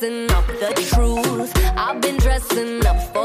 [0.00, 1.52] messing up the truth.
[1.76, 3.15] I've been dressing up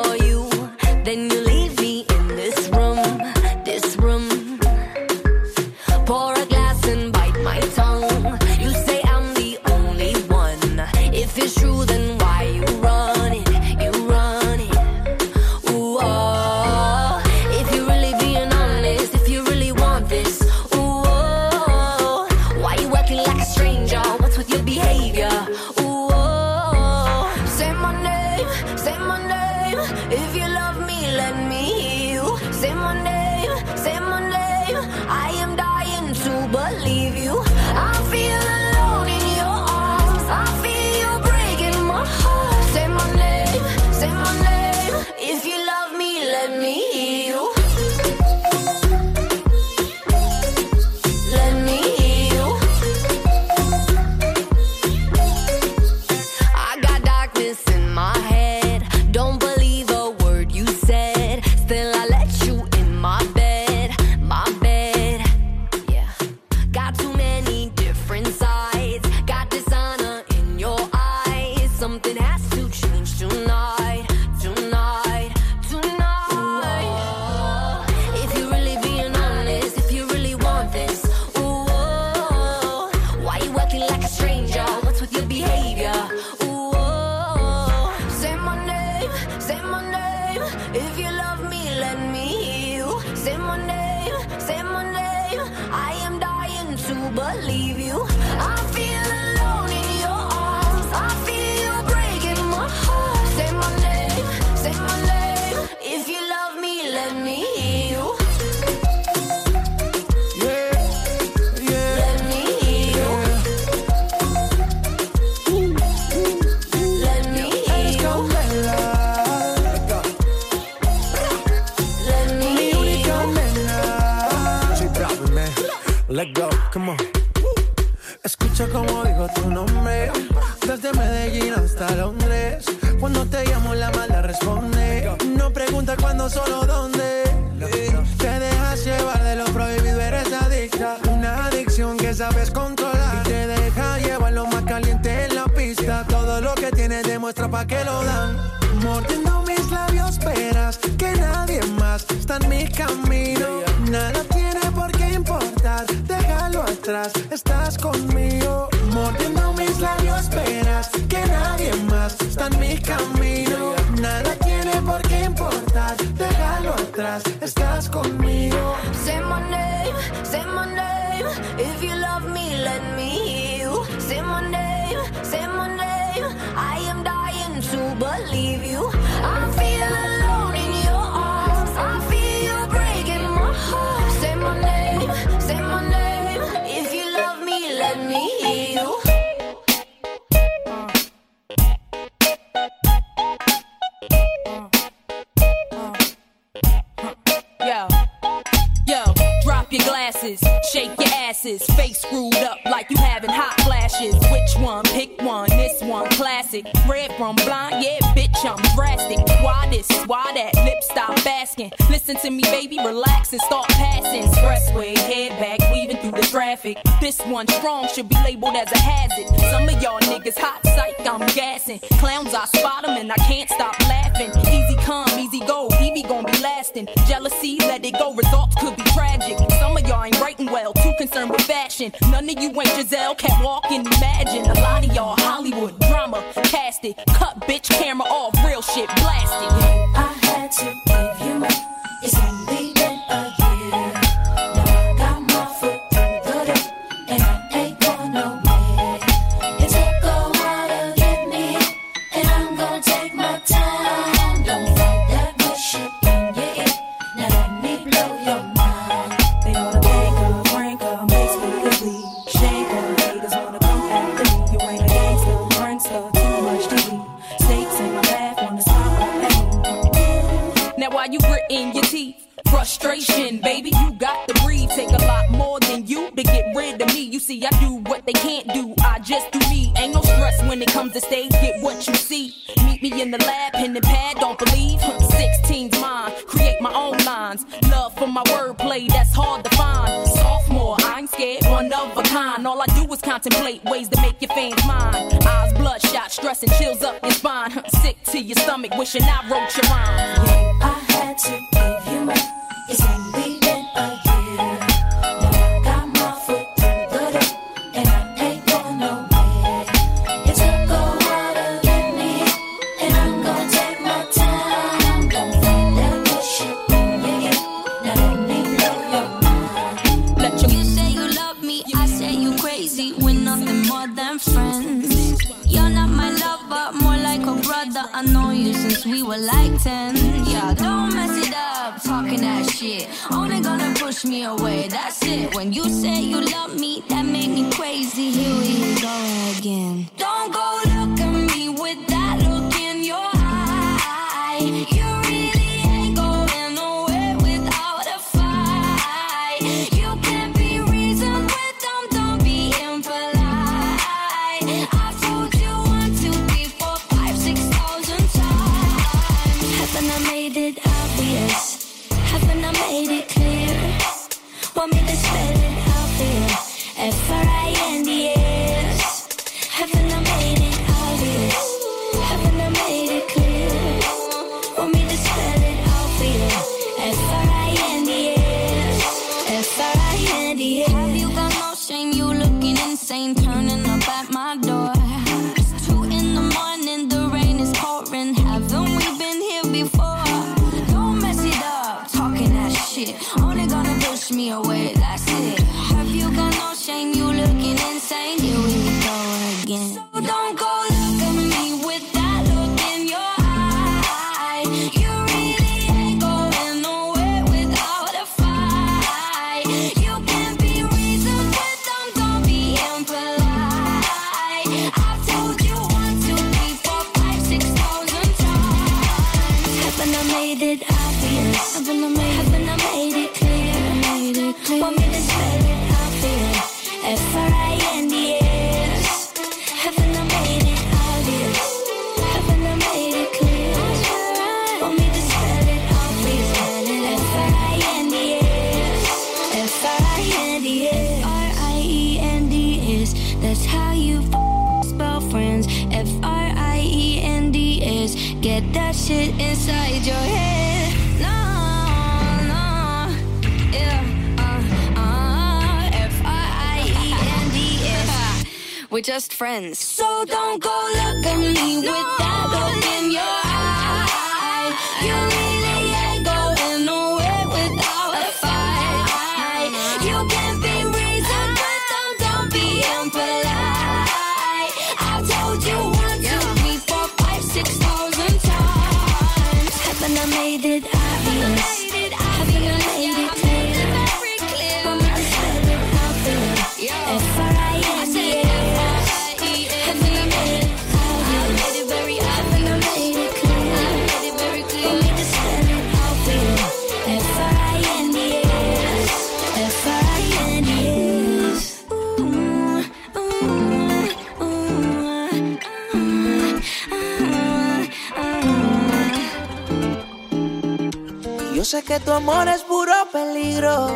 [511.72, 513.70] que tu amor es puro peligro.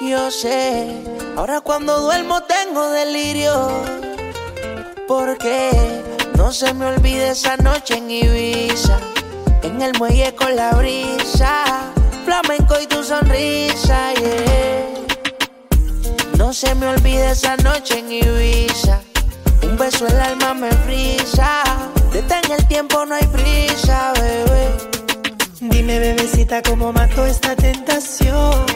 [0.00, 1.02] Yo sé,
[1.36, 3.68] ahora cuando duermo tengo delirio.
[5.06, 5.70] Porque
[6.38, 8.98] no se me olvide esa noche en Ibiza,
[9.62, 11.64] en el muelle con la brisa,
[12.24, 14.86] flamenco y tu sonrisa, yeah.
[16.38, 18.98] No se me olvide esa noche en Ibiza,
[19.62, 21.64] un beso el alma me frisa.
[22.14, 25.01] Detén el tiempo, no hay prisa, bebé.
[25.70, 28.66] Dime, bebecita, cómo mató esta tentación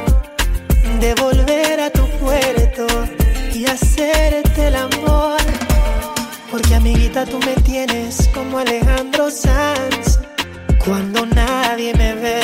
[1.01, 2.87] de volver a tu puerto
[3.53, 5.37] y hacerte el amor.
[6.49, 10.21] Porque, amiguita, tú me tienes como Alejandro Sanz.
[10.85, 12.41] Cuando nadie me ve,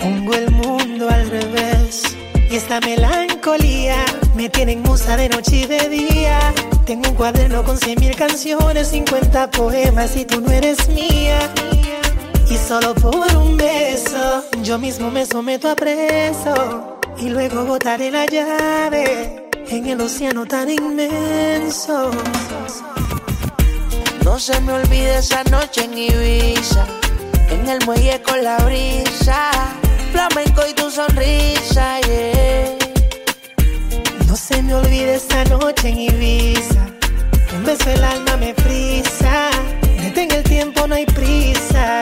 [0.00, 2.04] pongo el mundo al revés.
[2.50, 4.02] Y esta melancolía
[4.34, 6.54] me tiene en musa de noche y de día.
[6.86, 11.38] Tengo un cuaderno con cien mil canciones, 50 poemas y tú no eres mía.
[12.48, 16.98] Y solo por un beso, yo mismo me someto a preso.
[17.18, 22.10] Y luego botaré la llave en el océano tan inmenso.
[24.24, 26.86] No se me olvide esa noche en Ibiza,
[27.50, 29.50] en el muelle con la brisa,
[30.12, 32.76] flamenco y tu sonrisa, yeah.
[34.26, 36.86] No se me olvide esa noche en Ibiza,
[37.56, 39.50] un beso el alma me frisa,
[40.14, 42.01] en el tiempo no hay prisa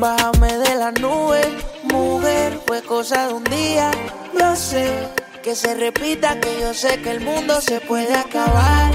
[0.00, 1.40] Bájame de la nube,
[1.84, 3.90] mujer, fue cosa de un día.
[4.38, 5.08] Yo sé
[5.42, 8.92] que se repita, que yo sé que el mundo se puede acabar.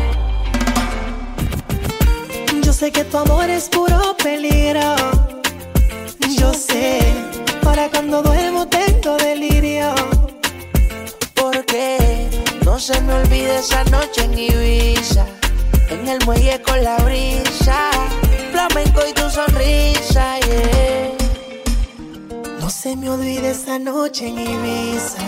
[2.62, 4.96] Yo sé que tu amor es puro peligro.
[6.38, 7.00] Yo sé,
[7.64, 9.94] para cuando duermo tengo delirio.
[11.36, 12.28] Porque
[12.66, 15.26] no se me olvide esa noche en Ibiza,
[15.90, 17.92] en el muelle con la brisa,
[18.70, 21.12] flamenco y tu sonrisa, yeah.
[22.60, 25.22] No se me olvide esa noche en Ibiza.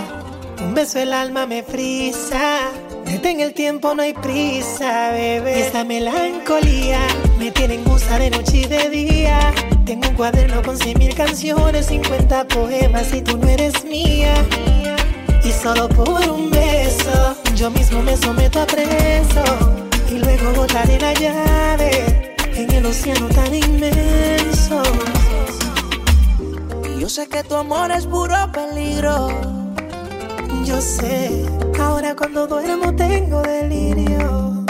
[0.62, 2.70] Un beso el alma me frisa.
[3.06, 5.60] Detén el tiempo, no hay prisa, bebé.
[5.60, 7.00] Y esta melancolía
[7.38, 9.54] me tiene en gusta de noche y de día.
[9.86, 14.34] Tengo un cuaderno con cien mil canciones, 50 poemas y tú no eres mía.
[15.44, 19.44] Y solo por un beso, yo mismo me someto a preso.
[20.10, 22.29] Y luego botaré la llave
[22.60, 24.82] en el océano tan inmenso.
[27.00, 29.30] Yo sé que tu amor es puro peligro.
[30.66, 31.46] Yo sé,
[31.80, 34.66] ahora cuando duermo tengo delirio.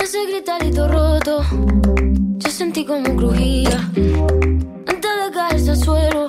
[0.00, 1.42] Ese gritarito roto,
[2.38, 3.78] yo sentí como crujía.
[4.86, 6.26] Antes de caerse al suelo,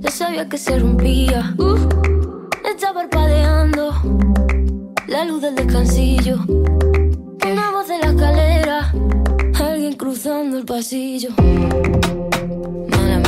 [0.00, 1.54] ya sabía que se rompía.
[1.56, 1.78] Uh,
[2.68, 3.94] está parpadeando
[5.06, 6.38] la luz del descansillo.
[7.50, 8.92] Una voz de la escalera,
[9.58, 11.30] alguien cruzando el pasillo.
[12.90, 13.27] Malamente,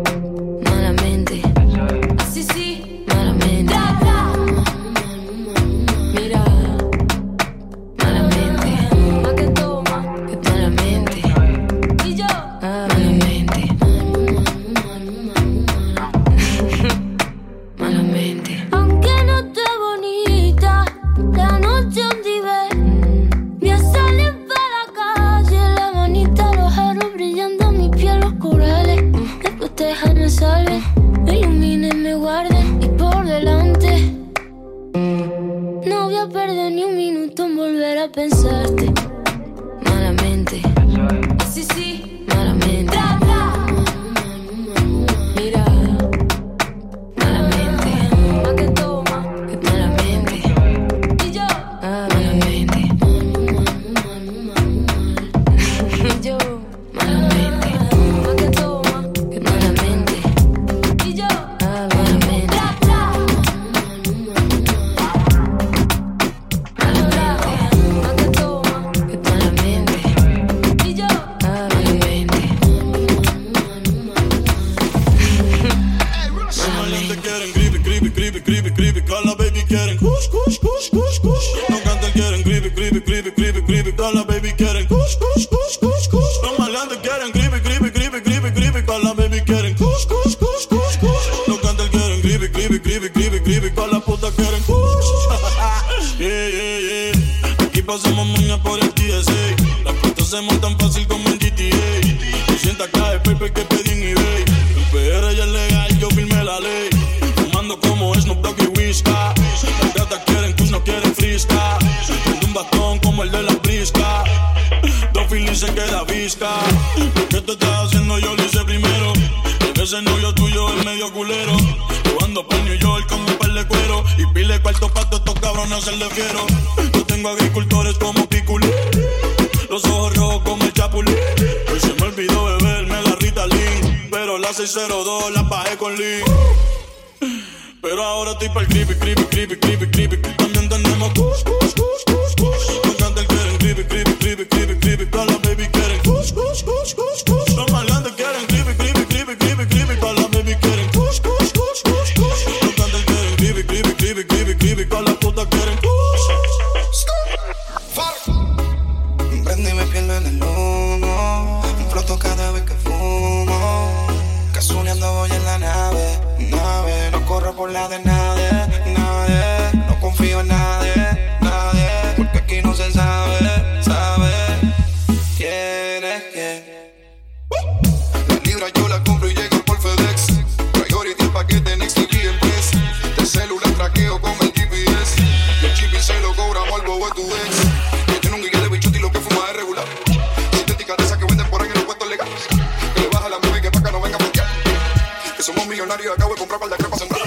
[195.81, 197.21] y acabo de comprar para la crepa central.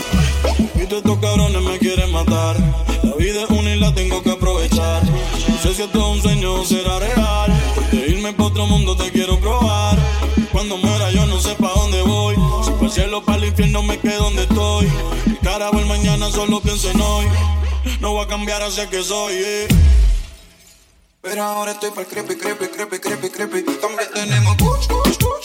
[0.77, 2.57] Y estos cabrones me quieren matar.
[3.03, 5.03] La vida es una y la tengo que aprovechar.
[5.05, 7.53] No sé si esto es un sueño o será real.
[7.75, 9.99] Porque irme para otro mundo te quiero probar.
[10.53, 12.37] Cuando muera yo no sé para dónde voy.
[12.65, 14.89] Si para el cielo para el infierno me quedo donde estoy.
[15.27, 17.27] El carajo el mañana solo pienso en hoy.
[18.01, 19.35] No voy a cambiar hacia que soy.
[19.35, 19.69] Eh.
[21.23, 23.63] Pero ahora estoy para el creepy, creepy, creepy, creepy, creepy.
[23.81, 25.44] También tenemos push, push, push.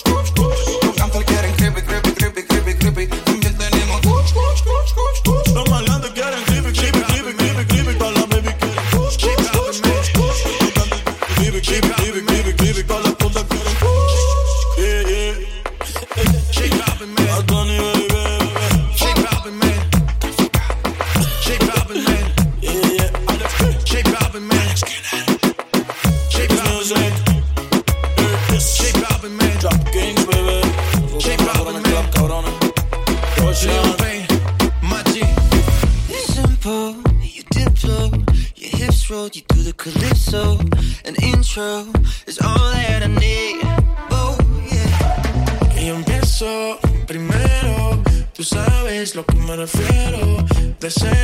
[50.90, 51.19] the same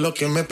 [0.00, 0.44] lo que me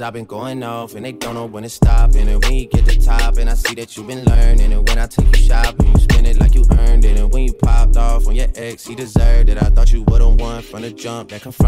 [0.00, 2.14] cause I've been going off and they don't know when to stop.
[2.14, 4.72] And when you get the top, and I see that you've been learning.
[4.72, 7.18] And when I take you shopping, you spend it like you earned it.
[7.18, 9.62] And when you popped off on your ex, he deserved it.
[9.62, 11.59] I thought you would've won from the jump that confirmed.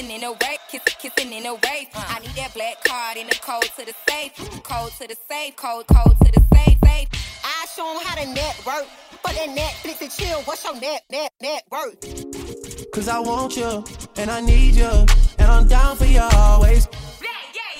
[0.00, 1.88] kissing in a rain, kissing in a wave.
[1.94, 4.32] I need that black card in the code to the safe,
[4.62, 7.08] code to the safe, code, code to the safe, safe.
[7.44, 8.86] I show them how to network,
[9.22, 10.40] but that Netflix and chill.
[10.42, 12.90] What's your net, net, net worth?
[12.92, 13.84] Cause I want you,
[14.16, 14.90] and I need you,
[15.38, 16.88] and I'm down for you always.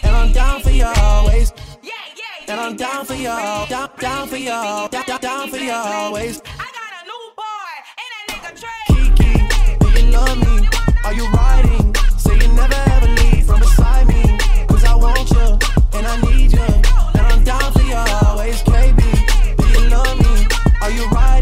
[0.02, 1.52] And I'm down for you always.
[2.48, 3.24] And I'm down for you,
[3.68, 6.42] down, down for you, down, down for you always.
[8.88, 9.46] Kiki,
[9.78, 10.68] do you love me?
[11.04, 11.99] Are you riding?
[12.54, 14.06] never ever leave from beside
[14.84, 15.58] I want you,
[15.96, 16.68] and I need you.
[17.16, 17.82] And I'm down for
[18.26, 19.00] always, KB.
[19.56, 20.46] Do you love me?
[20.82, 21.39] Are you right?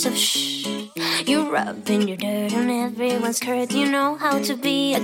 [0.00, 0.64] so shh.
[1.26, 5.00] You're rubbing your dirt on everyone's skirt, you know how to be a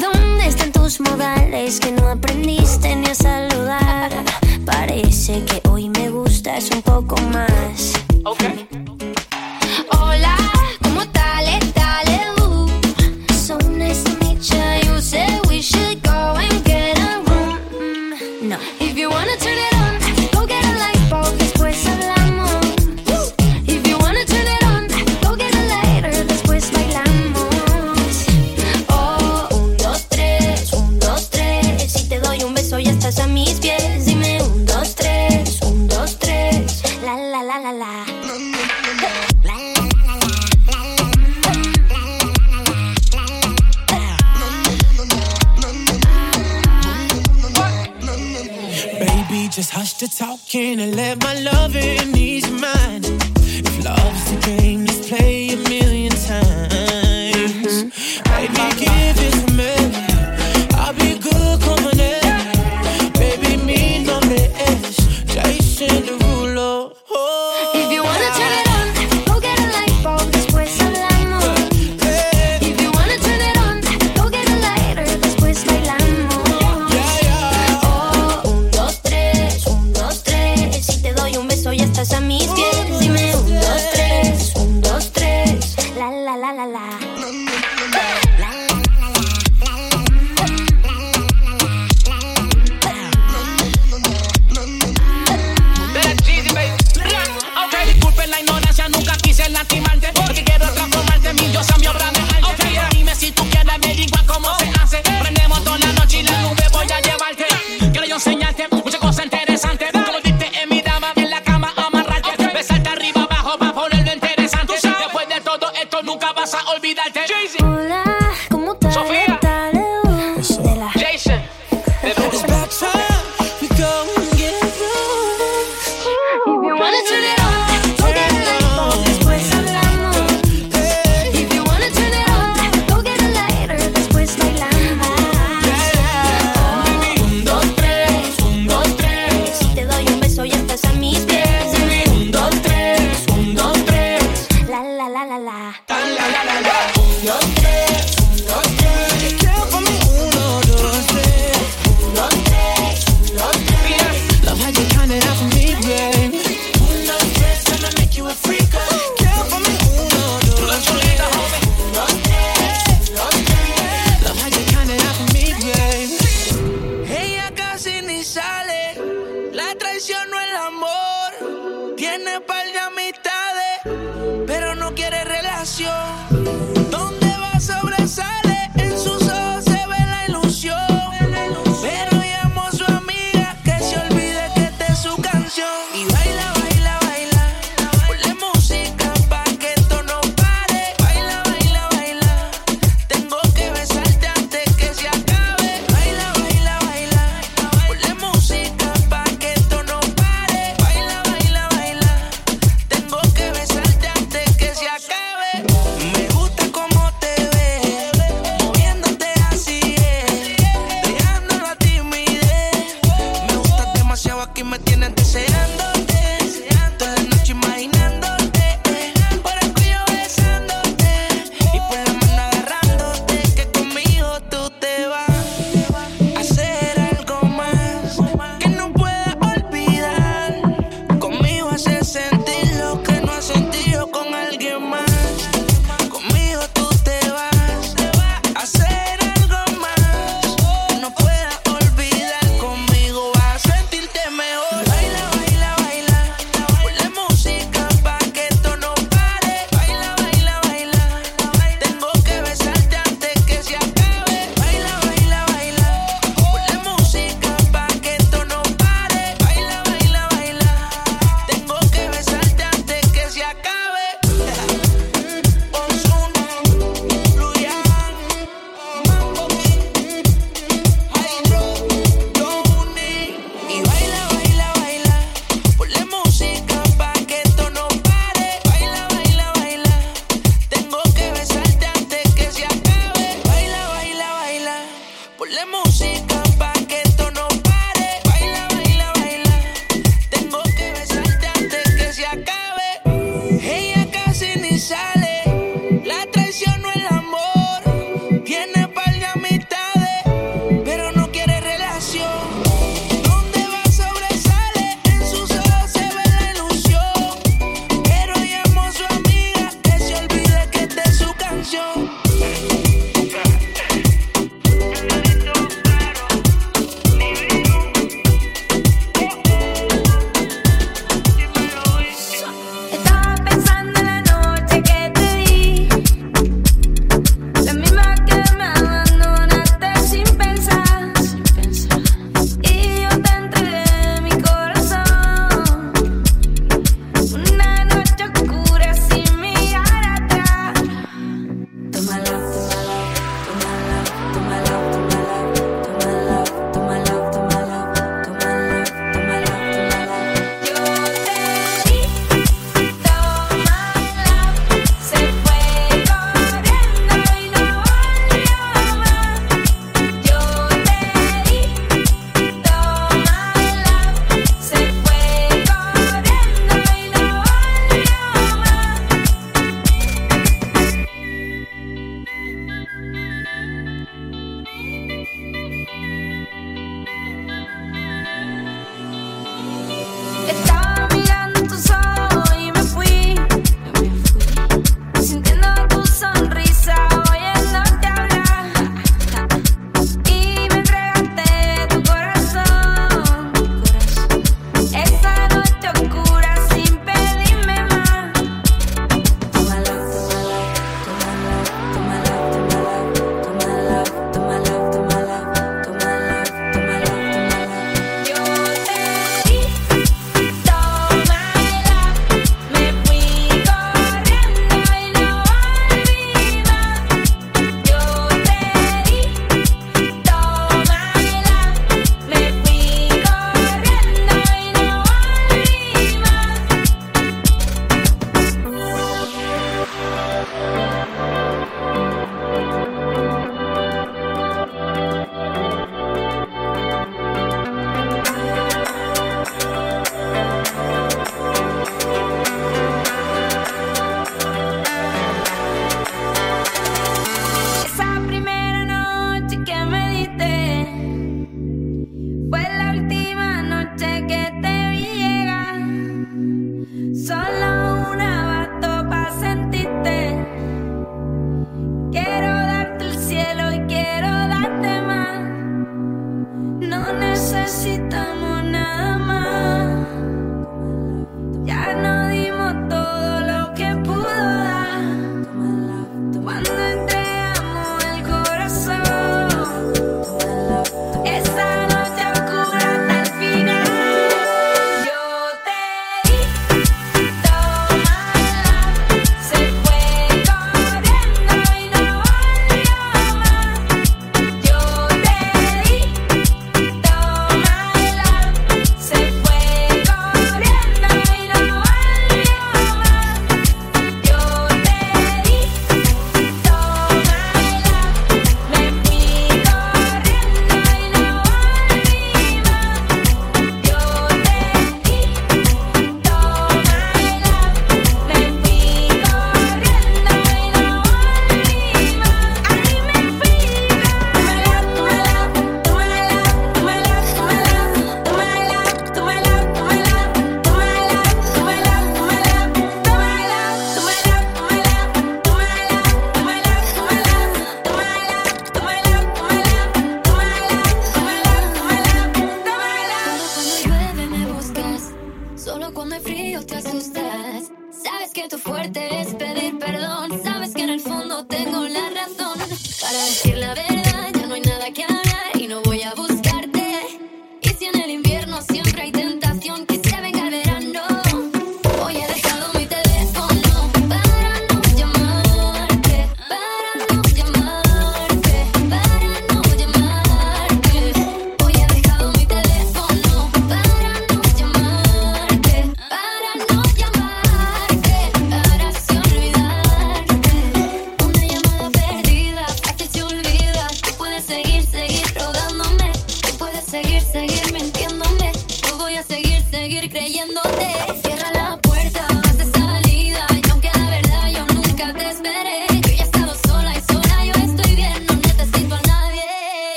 [0.00, 4.10] ¿Dónde están tus modales que no aprendiste ni a saludar?
[4.64, 7.92] Parece que hoy me gustas un poco más.
[8.24, 8.66] Okay.
[10.00, 10.36] Hola,
[10.82, 11.44] ¿cómo tal?
[11.74, 12.68] Dale, uh.
[13.34, 14.87] So nice to meet you.
[50.18, 53.04] talking and let my loving ease your mind.
[53.36, 55.67] If love's the game, let's play it.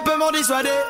[0.00, 0.89] un peu m'en dissuader.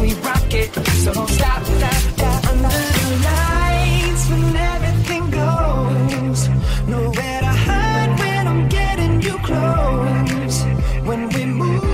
[0.00, 0.72] we rock it,
[1.02, 2.02] so don't stop that.
[2.16, 6.48] that under the lights when everything goes,
[6.88, 10.56] nowhere to hide when I'm getting you close.
[11.08, 11.84] When we move,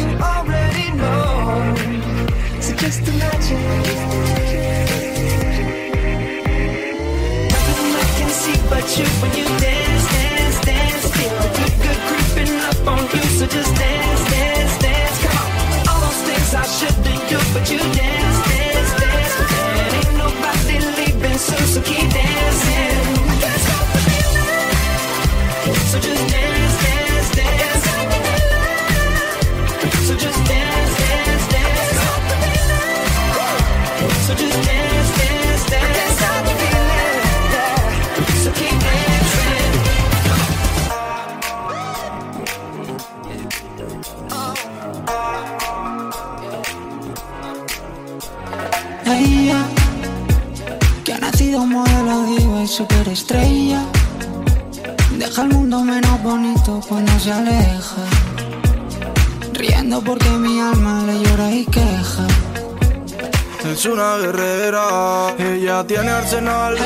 [0.00, 1.74] you already know.
[2.60, 3.62] So just imagine.
[8.02, 11.04] I can see but you when you dance, dance, dance.
[11.16, 11.48] Feel the
[11.84, 13.22] good, creeping up on you.
[13.38, 14.01] So just dance,
[52.72, 53.82] superestrella.
[55.18, 58.02] Deja el mundo menos bonito cuando se aleja.
[59.52, 62.26] Riendo porque mi alma le llora y queja.
[63.70, 66.76] Es una guerrera, ella tiene arsenal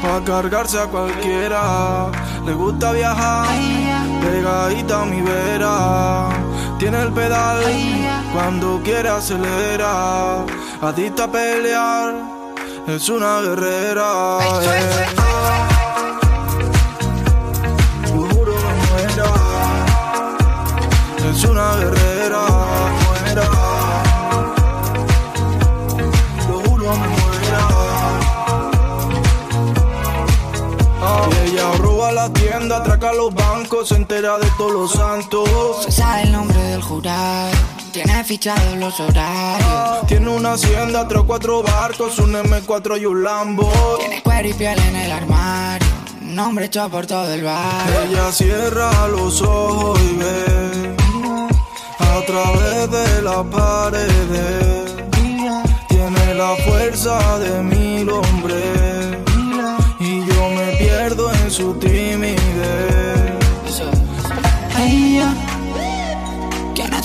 [0.00, 2.12] para cargarse a cualquiera.
[2.46, 3.48] Le gusta viajar,
[4.22, 6.28] pegadita a mi vera.
[6.78, 7.64] Tiene el pedal,
[8.32, 10.44] cuando quiere acelera.
[10.80, 12.14] Adicta a pelear,
[12.86, 14.38] es una guerrera.
[14.62, 15.06] eh.
[18.14, 19.30] Lo juro, me muera.
[21.30, 22.46] Es una guerrera,
[23.04, 23.48] muera.
[26.48, 27.68] Lo juro, muera.
[31.02, 35.48] Ah, y ella roba la tienda, atraca los bancos, se entera de todos los santos.
[35.84, 37.50] Se sabe el nombre del jurado,
[37.96, 40.06] tiene fichados los horarios.
[40.06, 43.72] Tiene una hacienda, tres cuatro barcos, un M4 y un Lambo.
[43.98, 45.88] Tiene cuero y piel en el armario,
[46.20, 48.02] un hombre hecho por todo el barrio.
[48.02, 50.94] Ella cierra los ojos y ve
[51.98, 54.94] a través de las paredes.
[55.88, 59.16] Tiene la fuerza de mil hombres
[60.00, 63.25] y yo me pierdo en su timidez.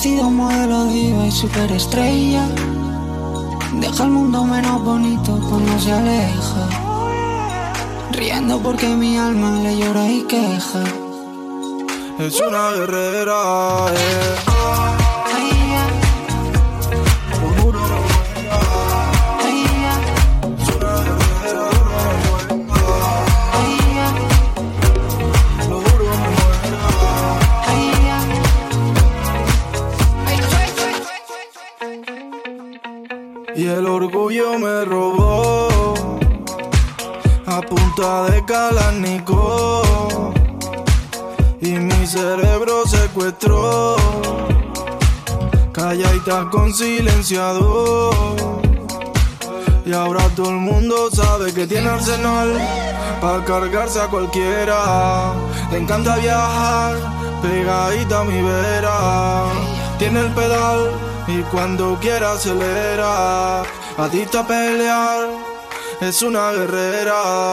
[0.02, 2.44] Nacido modelo diva y superestrella.
[3.74, 6.68] Deja el mundo menos bonito cuando se aleja.
[8.12, 10.84] Riendo porque mi alma le llora y queja.
[12.18, 13.94] Es una guerrera.
[13.94, 14.52] eh.
[33.62, 35.68] y el orgullo me robó.
[37.46, 39.84] A punta de calanico
[41.62, 43.96] y mi cerebro secuestró.
[45.72, 48.16] Callaitas con silenciador
[49.86, 52.50] y ahora todo el mundo sabe que tiene arsenal
[53.22, 55.34] para cargarse a cualquiera.
[55.72, 56.96] Le encanta viajar
[57.44, 59.44] pegadita a mi vera.
[60.00, 63.64] Tiene el pedal y cuando quiera acelera,
[63.98, 65.30] adicta a pelear,
[66.02, 67.52] es una guerrera.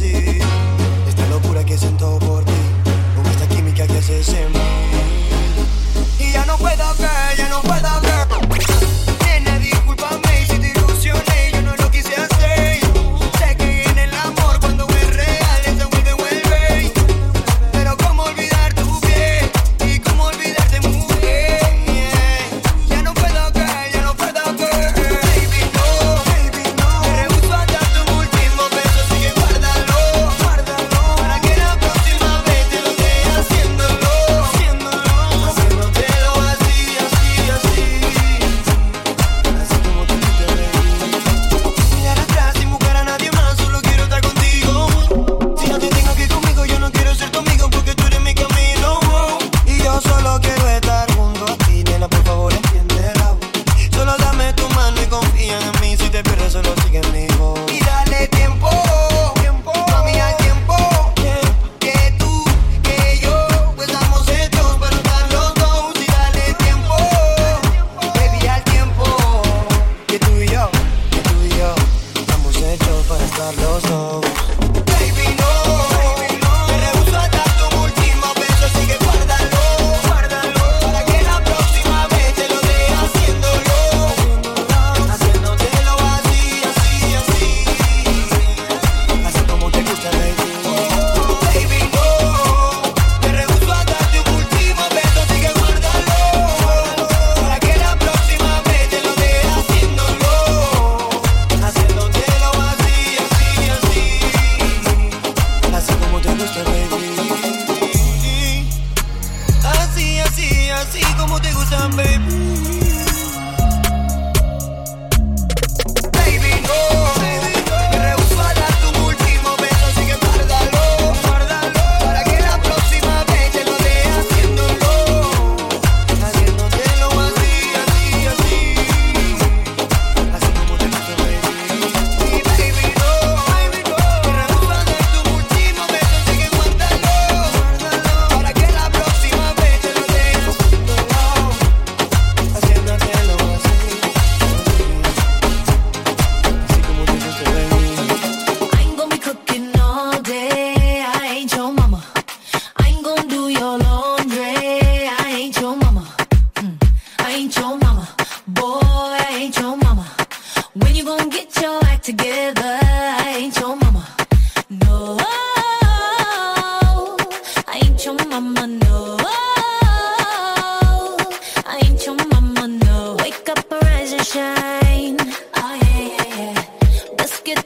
[0.00, 0.59] see.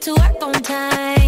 [0.05, 1.24] to work on time.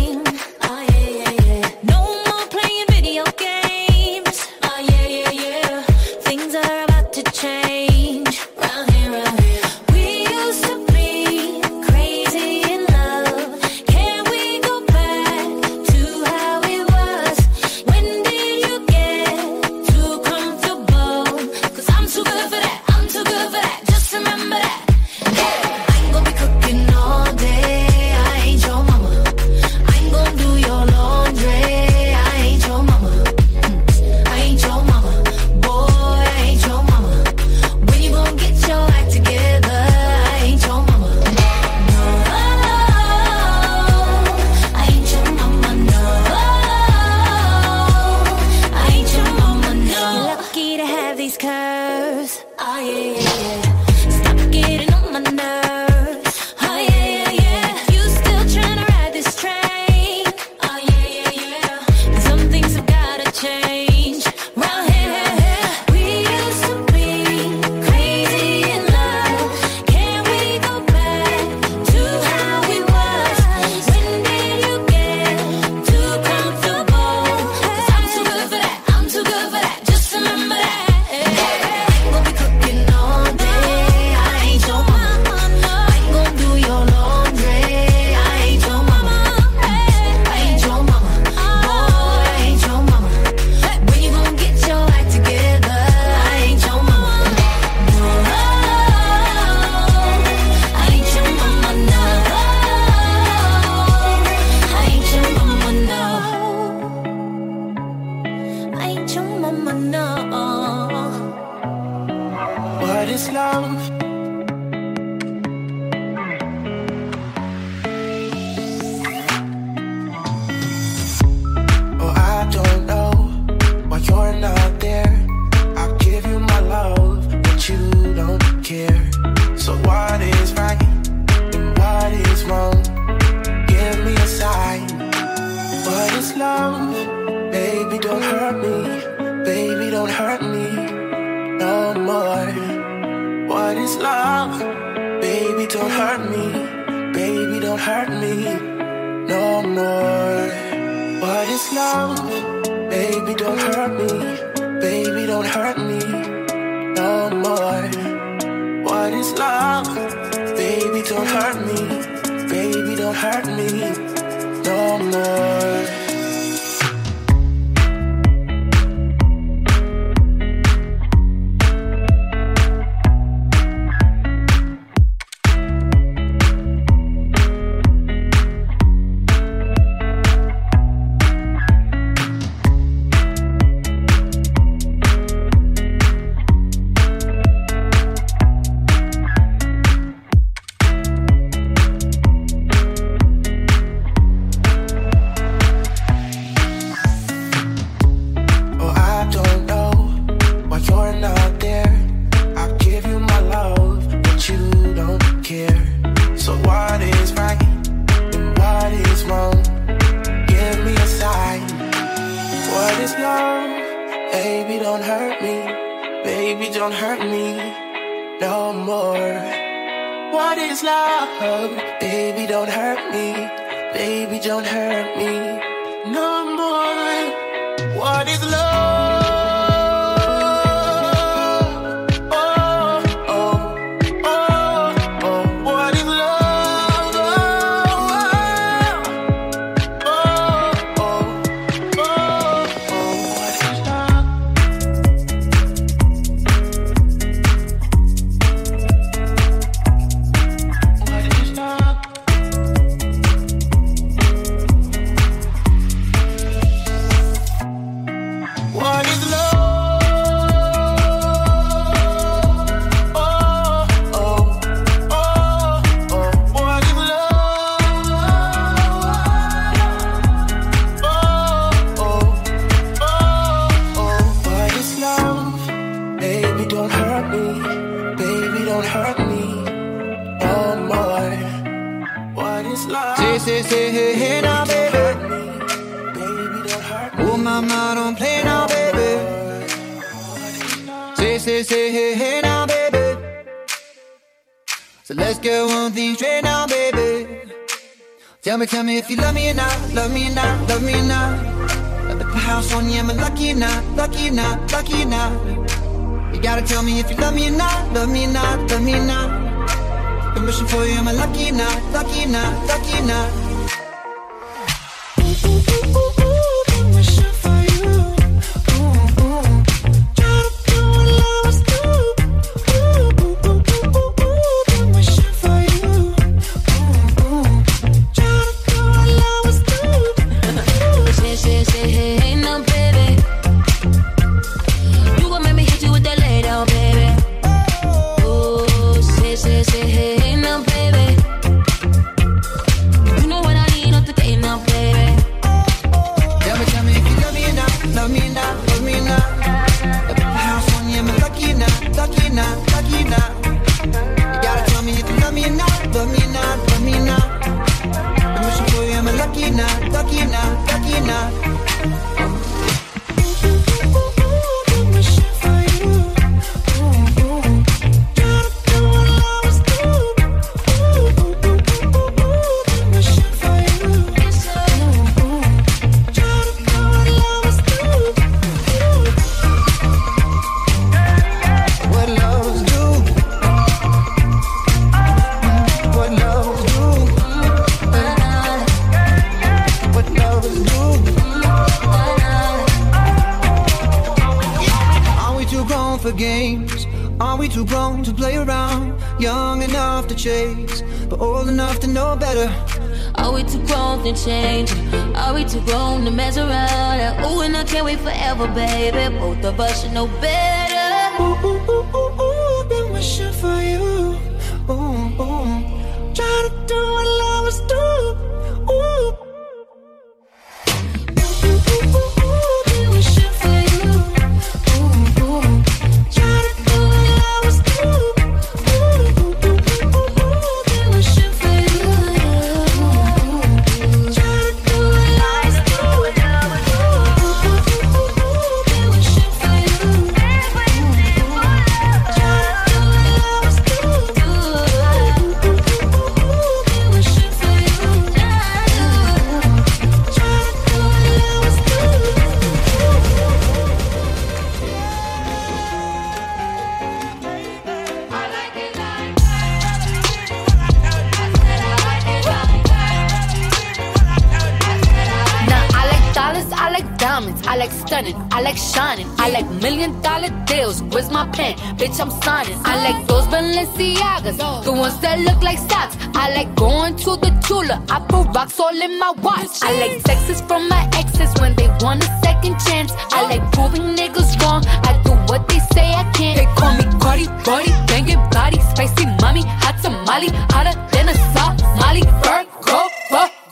[476.95, 479.61] To the Tula, I put rocks all in my watch.
[479.61, 482.91] I like texts from my exes when they want a second chance.
[483.11, 484.63] I like proving niggas wrong.
[484.65, 486.37] I do what they say I can't.
[486.37, 492.03] They call me Cardi, Cardi, banging body, spicy mommy, hot tamale, hotter than a Somali.
[492.23, 492.79] Virgo,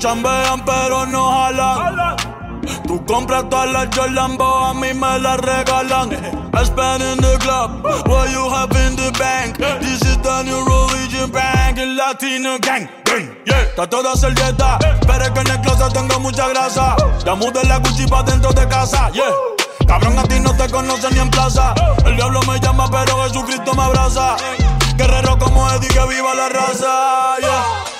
[0.00, 2.16] Chambean, pero no jalan.
[2.86, 6.10] Tú compras todas las Jolambo, a mí me las regalan.
[6.54, 9.58] I spend in the club, what you have in the bank.
[9.58, 12.88] This is the new religion bank, el latino gang.
[13.04, 16.96] gang, Yeah, está toda servieta, pero es que en el closet tengo mucha grasa.
[17.22, 19.30] Ya mudé la Gucci pa' dentro de casa, yeah.
[19.86, 21.74] Cabrón, a ti no te conocen ni en plaza.
[22.06, 24.36] El diablo me llama, pero Jesucristo me abraza.
[24.96, 27.99] Guerrero como Eddie, que viva la raza, yeah.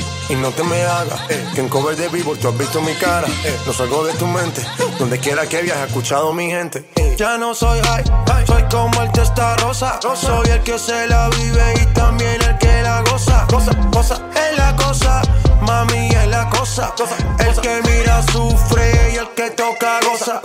[0.31, 2.93] Y no te me hagas, eh, que en cover de vivo tú has visto mi
[2.93, 3.27] cara.
[3.43, 4.65] Eh, no salgo de tu mente,
[4.97, 6.85] donde quiera que viaje, he escuchado mi gente.
[6.95, 8.05] Eh, ya no soy high,
[8.47, 9.99] soy como el testa rosa.
[10.01, 13.45] Soy el que se la vive y también el que la goza.
[13.49, 15.21] Cosa, cosa, es la cosa,
[15.63, 16.93] mami es la cosa.
[17.37, 20.41] El que mira sufre y el que toca goza.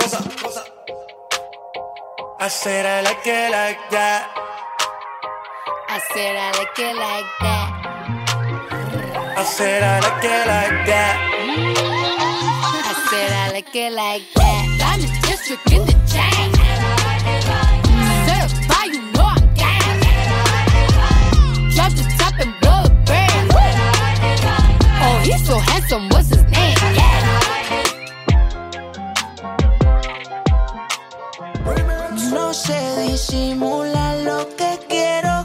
[2.40, 4.26] I said I like it like that.
[5.88, 7.85] I said I like it like that.
[9.38, 11.16] I said I like it like that.
[12.88, 14.64] I said I like it like that.
[14.78, 16.52] Diamond district in the chain.
[18.24, 20.00] Certified, you know I'm gang.
[21.74, 23.52] Drop the top and blow the brand.
[25.04, 26.76] Oh, he's so handsome, what's his name?
[32.32, 35.35] No sé disimular lo que quiero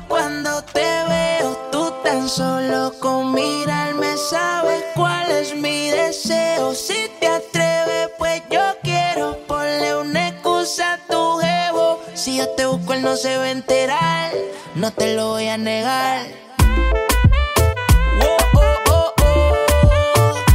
[2.32, 6.73] solo con mirarme sabes cuál es mi deseo.
[6.73, 11.99] Si te atreves, pues yo quiero ponle una excusa a tu jevo.
[12.13, 14.32] Si yo te busco, él no se va a enterar.
[14.75, 16.25] No te lo voy a negar.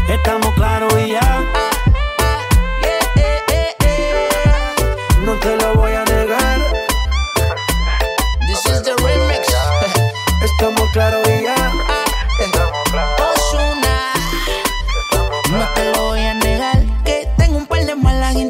[0.09, 1.45] Estamos claros y ya.
[5.21, 6.59] No te lo voy a negar.
[8.47, 9.47] This is the remix.
[10.43, 11.26] Estamos claros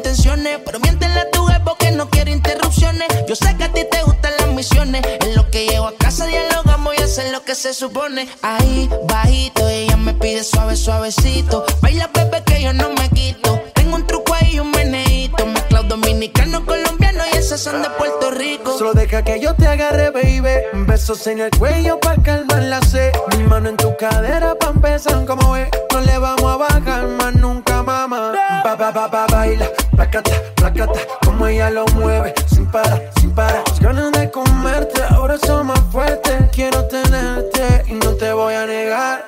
[0.07, 3.07] intenciones, pero miéntele a tu jefe que no quiere interrupciones.
[3.27, 5.01] Yo sé que a ti te gustan las misiones.
[5.05, 8.29] En lo que llego a casa dialogamos y hacer lo que se supone.
[8.41, 11.65] Ahí bajito ella me pide suave suavecito.
[11.81, 13.61] Baila bebé que yo no me quito.
[13.73, 15.45] Tengo un truco ahí y un meneíto.
[15.45, 18.77] Mezclado dominicano, colombiano y esas son de Puerto Rico.
[18.77, 20.85] Solo deja que yo te agarre, baby.
[20.87, 23.11] Besos en el cuello pa' calmar la sed.
[23.37, 25.67] Mi mano en tu cadera pa' empezar como es.
[25.91, 27.66] No le vamos a bajar más nunca,
[28.07, 28.33] cama.
[28.63, 33.63] Ba, ba, ba, ba, baila, placata, placata, como ella lo mueve, sin parar, sin parar.
[33.67, 36.49] Las ganas de comerte ahora son más fuertes.
[36.51, 39.25] Quiero tenerte y no te voy a negar.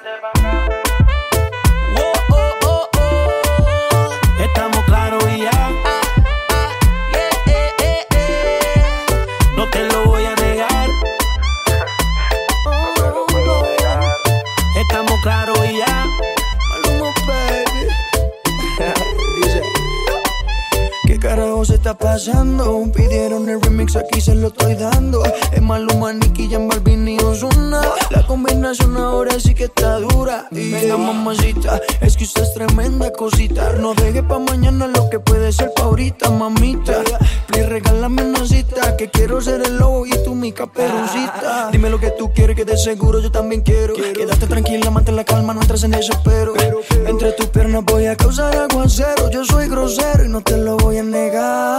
[21.59, 22.83] nuevos está pasando?
[22.93, 25.23] Pidieron el remix, aquí se lo estoy dando.
[25.51, 27.81] Es Maluma, Nicky, Jan Balvin y Ozuna.
[28.11, 30.47] La combinación ahora sí que está dura.
[30.51, 30.79] Yeah.
[30.79, 33.73] Venga, mamacita, es que usted es tremenda cosita.
[33.73, 37.01] No deje pa' mañana lo que puede ser pa' ahorita, mamita.
[37.47, 41.69] Please, regálame una cita, que quiero ser el lobo y tú mi caperucita.
[41.71, 43.95] Dime lo que tú quieres, que de seguro yo también quiero.
[43.95, 46.53] Quédate tranquila, mantén la calma, no entres en desespero.
[46.55, 46.81] Pero.
[47.07, 49.31] Entre tus piernas voy a causar aguacero.
[49.31, 51.78] Yo soy grosero y no te lo voy a negar.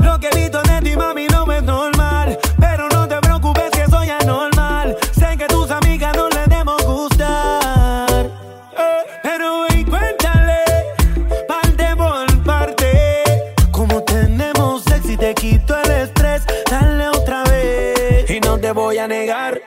[0.00, 2.38] Lo que he visto de ti, mami, no es normal.
[2.58, 4.96] Pero no te preocupes que soy anormal.
[5.12, 8.30] Sé que tus amigas no les debemos gustar.
[9.22, 10.64] Pero hoy cuéntale,
[11.48, 13.24] parte por parte.
[13.70, 16.42] Como tenemos sexy, te quito el estrés.
[16.70, 18.30] Dale otra vez.
[18.30, 19.60] Y no te voy a negar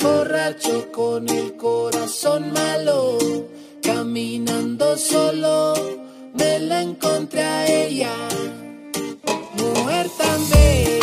[0.00, 3.18] Borracho con el corazón malo,
[3.82, 5.74] caminando solo,
[6.32, 8.14] me la encontré a ella.
[9.58, 11.01] Mujer tan bella.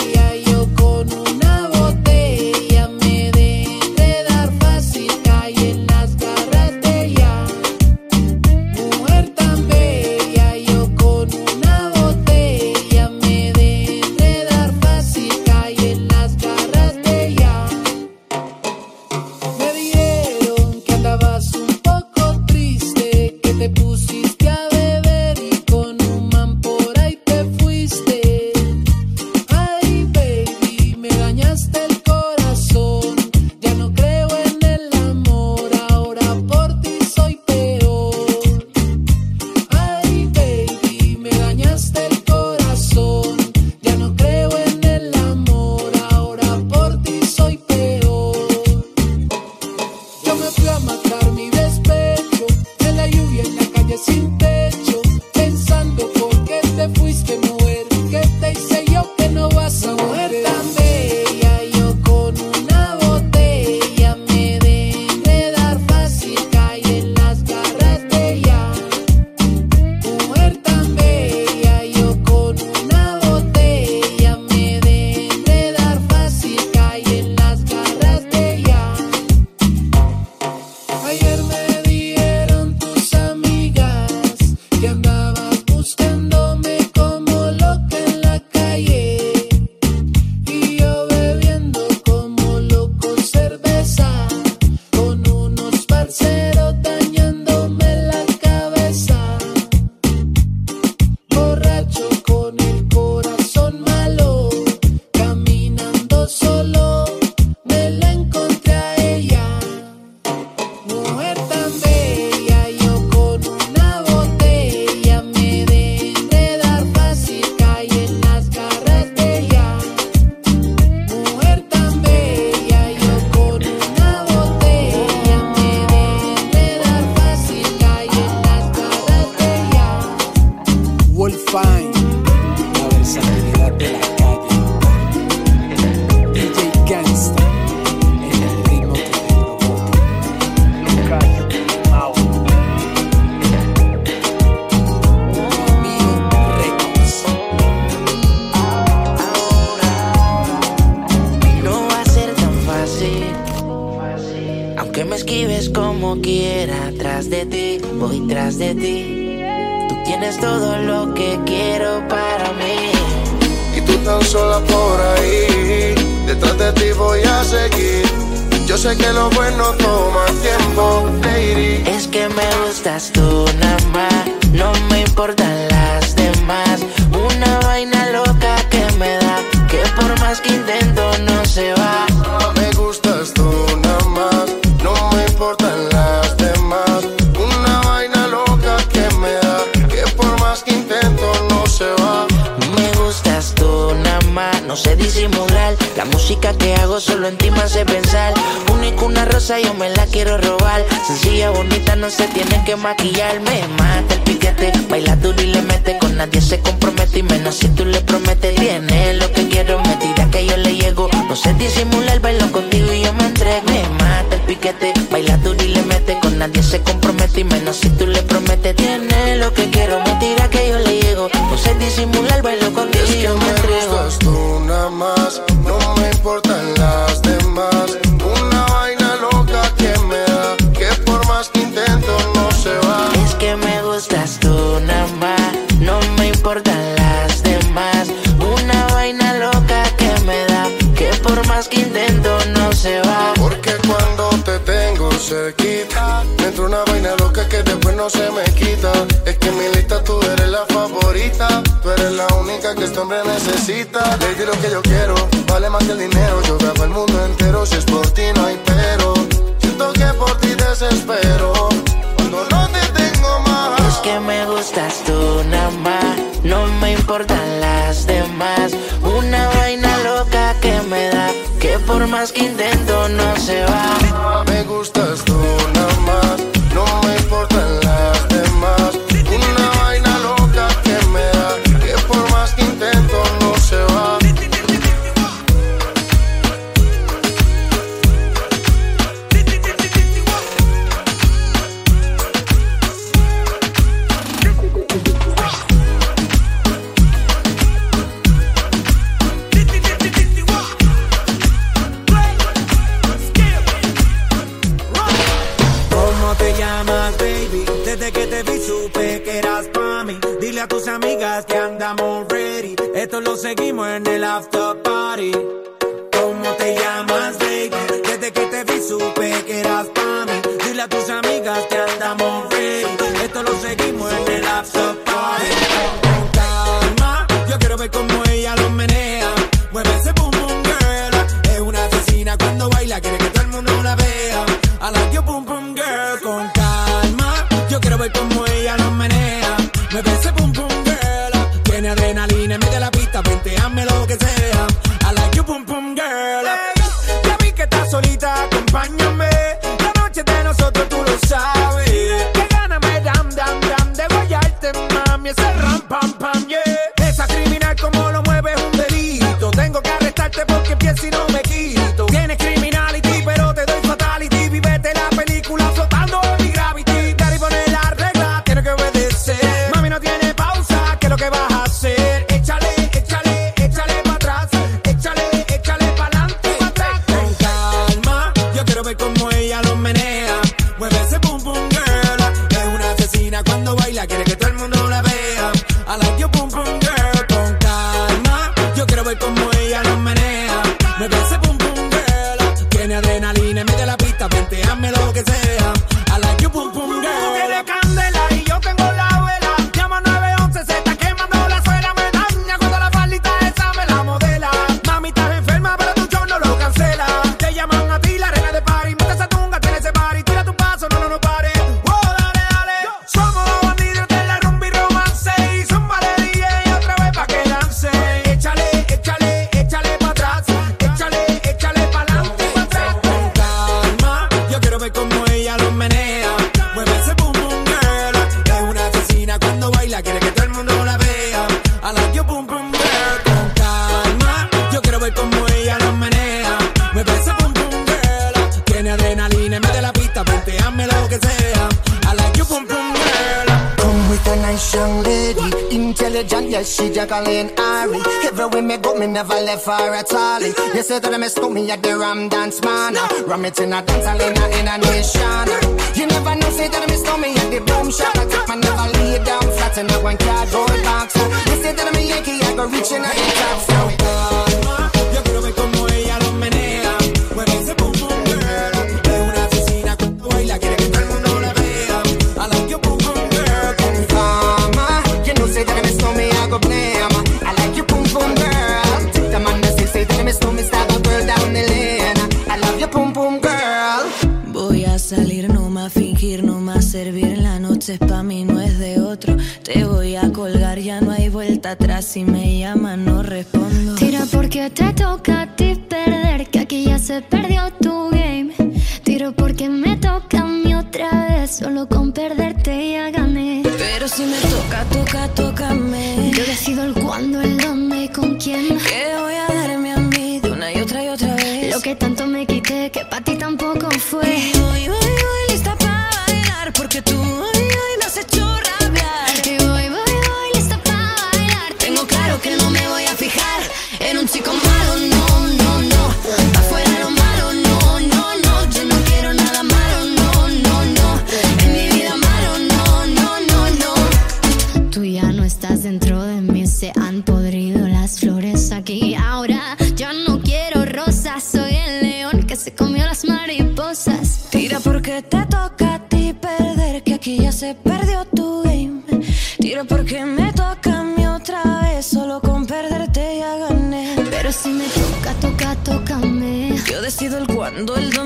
[557.80, 558.19] Decido el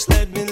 [0.00, 0.49] Just let me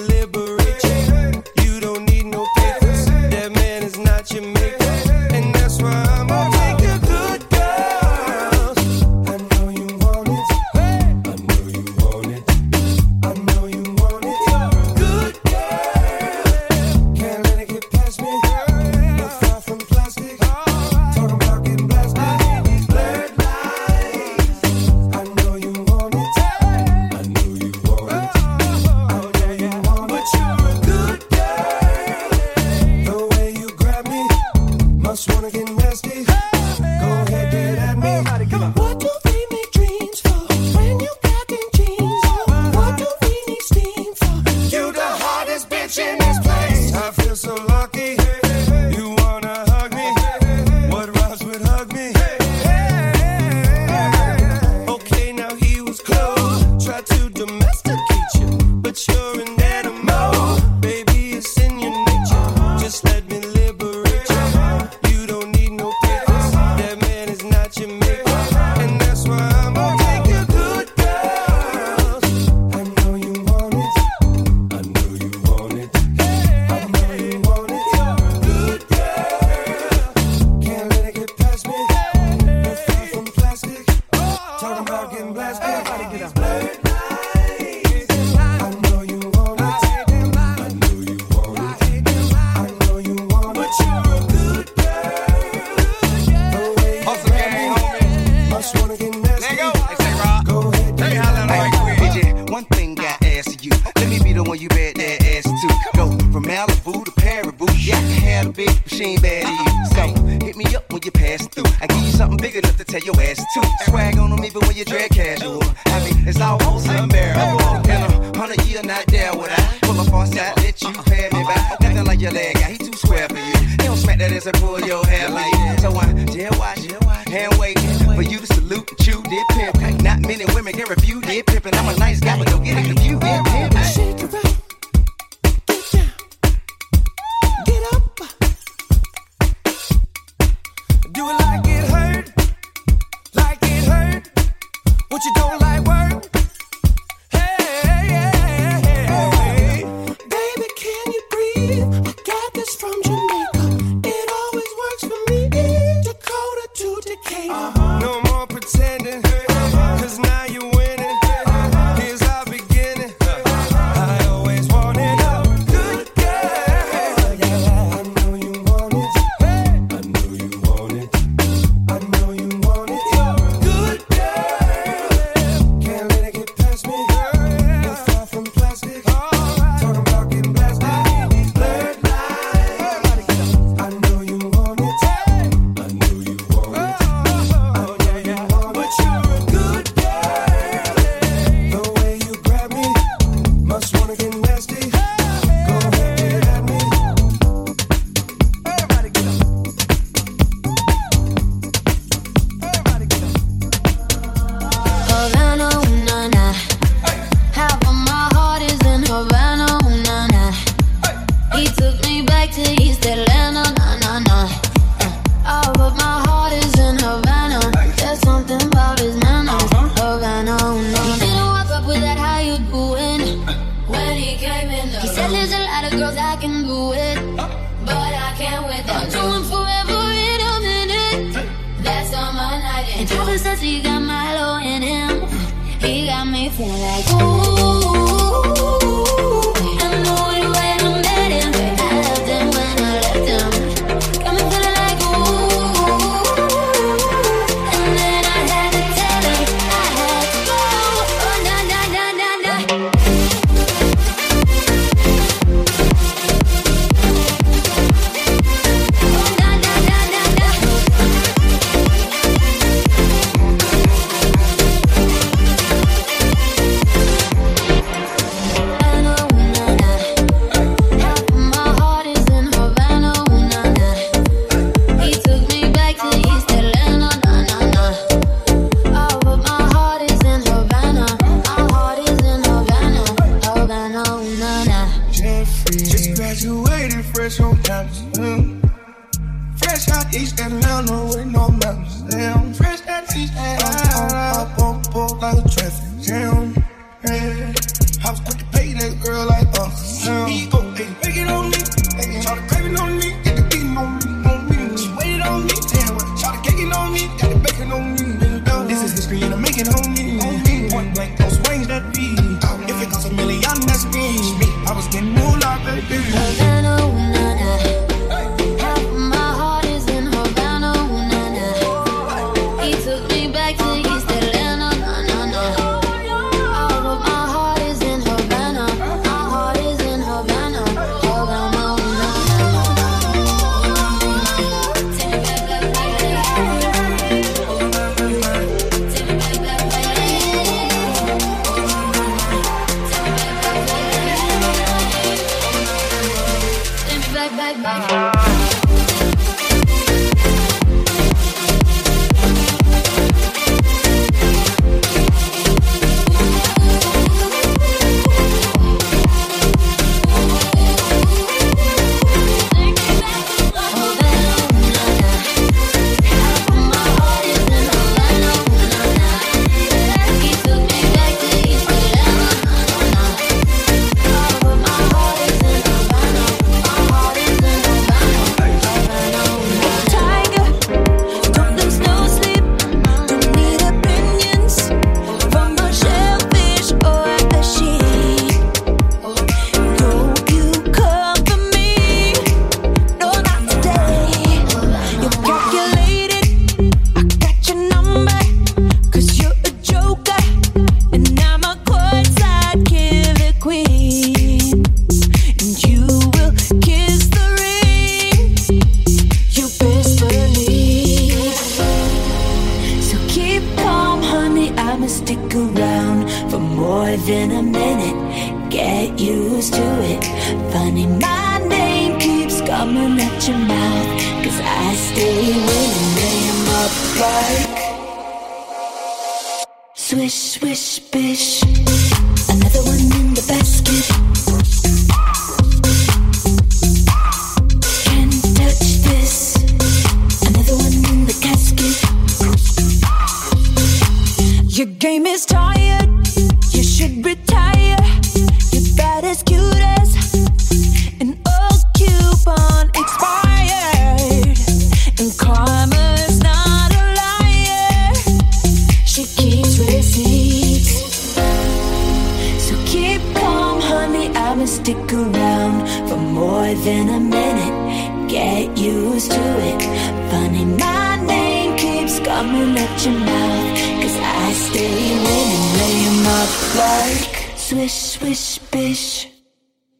[477.49, 479.07] swish, swish, bish.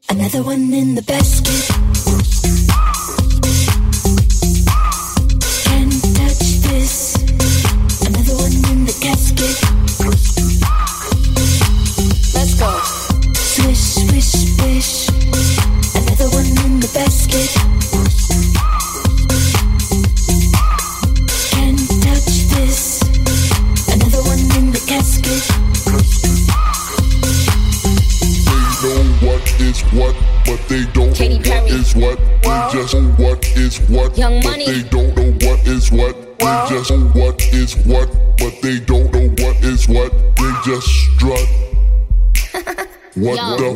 [0.09, 2.58] Another one in the basket.
[33.69, 34.65] Is what, Young but Money.
[34.65, 36.15] they don't know what is what.
[36.39, 40.11] They just know what is what, but they don't know what is what.
[40.37, 41.47] They just strut.
[43.15, 43.57] what Yo.
[43.57, 43.69] the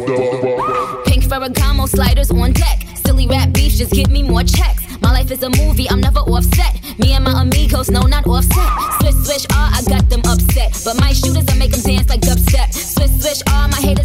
[0.97, 1.05] fuck?
[1.05, 2.81] Pink Ferragamo sliders on deck.
[3.05, 4.81] Silly rap beef, just give me more checks.
[5.01, 6.73] My life is a movie, I'm never offset.
[6.97, 8.69] Me and my amigos, no, not offset.
[8.99, 10.71] Swish, swish, ah, I got them upset.
[10.85, 12.73] But my shooters, I make them dance like dubstep.
[12.73, 14.02] Swish, swish, ah, my haters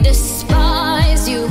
[0.00, 1.42] despise you.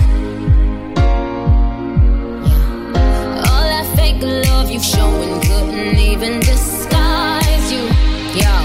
[3.48, 7.84] All that fake love you showing couldn't even disguise you.
[8.42, 8.60] When,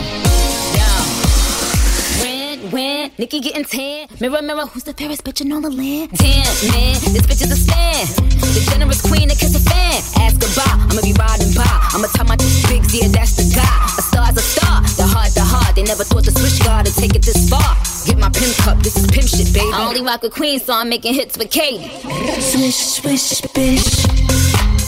[3.19, 4.09] Nikki getting tan.
[4.21, 6.13] Mirror, mirror, who's the fairest bitch in all the land?
[6.21, 8.09] Damn, man, this bitch is a stand.
[8.29, 10.05] The generous queen that kiss a fan.
[10.21, 11.65] Ask goodbye, I'ma be riding by.
[11.97, 13.65] I'ma tell my bigs, yeah, that's the guy.
[13.97, 15.75] A star's a star, the heart, the heart.
[15.75, 17.65] They never thought the switch guard to take it this far.
[18.05, 19.65] Get my pimp cup, this is pimp shit, baby.
[19.73, 21.89] I only rock with queen, so I'm making hits with Katie.
[22.37, 24.13] Swish, swish, bitch.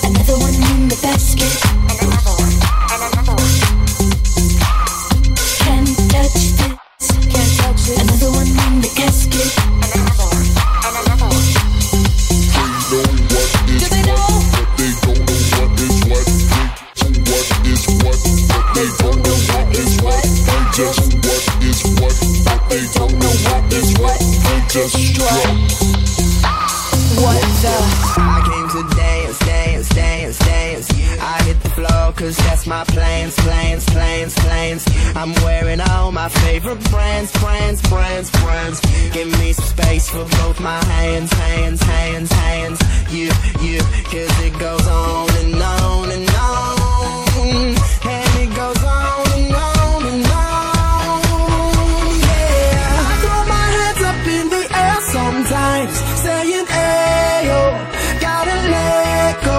[0.05, 2.18] Another one in the basket.
[28.94, 30.98] Dance, dance, dance, dance.
[31.20, 34.86] I hit the floor cause that's my plans, plans, plans, plans.
[35.16, 38.81] I'm wearing all my favorite brands, brands, brands, brands.
[39.12, 42.81] Give me some space for both my hands, hands, hands, hands.
[43.11, 43.31] You,
[43.61, 43.81] you,
[44.12, 46.78] cause it goes on and on and on.
[48.05, 51.20] And it goes on and on and on.
[52.27, 53.11] Yeah.
[53.11, 57.62] I throw my hands up in the air sometimes, saying, Ayo,
[58.20, 59.59] gotta let go.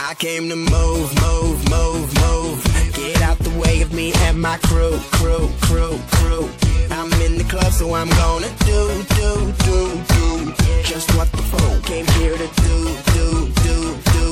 [0.00, 2.64] I came to move, move, move, move.
[2.94, 6.48] Get out the way of me and my crew, crew, crew, crew.
[6.92, 8.80] I'm in the club, so I'm gonna do,
[9.18, 9.78] do, do,
[10.14, 10.54] do.
[10.84, 12.78] Just what the folk came here to do,
[13.12, 13.28] do,
[13.64, 13.76] do,
[14.12, 14.26] do.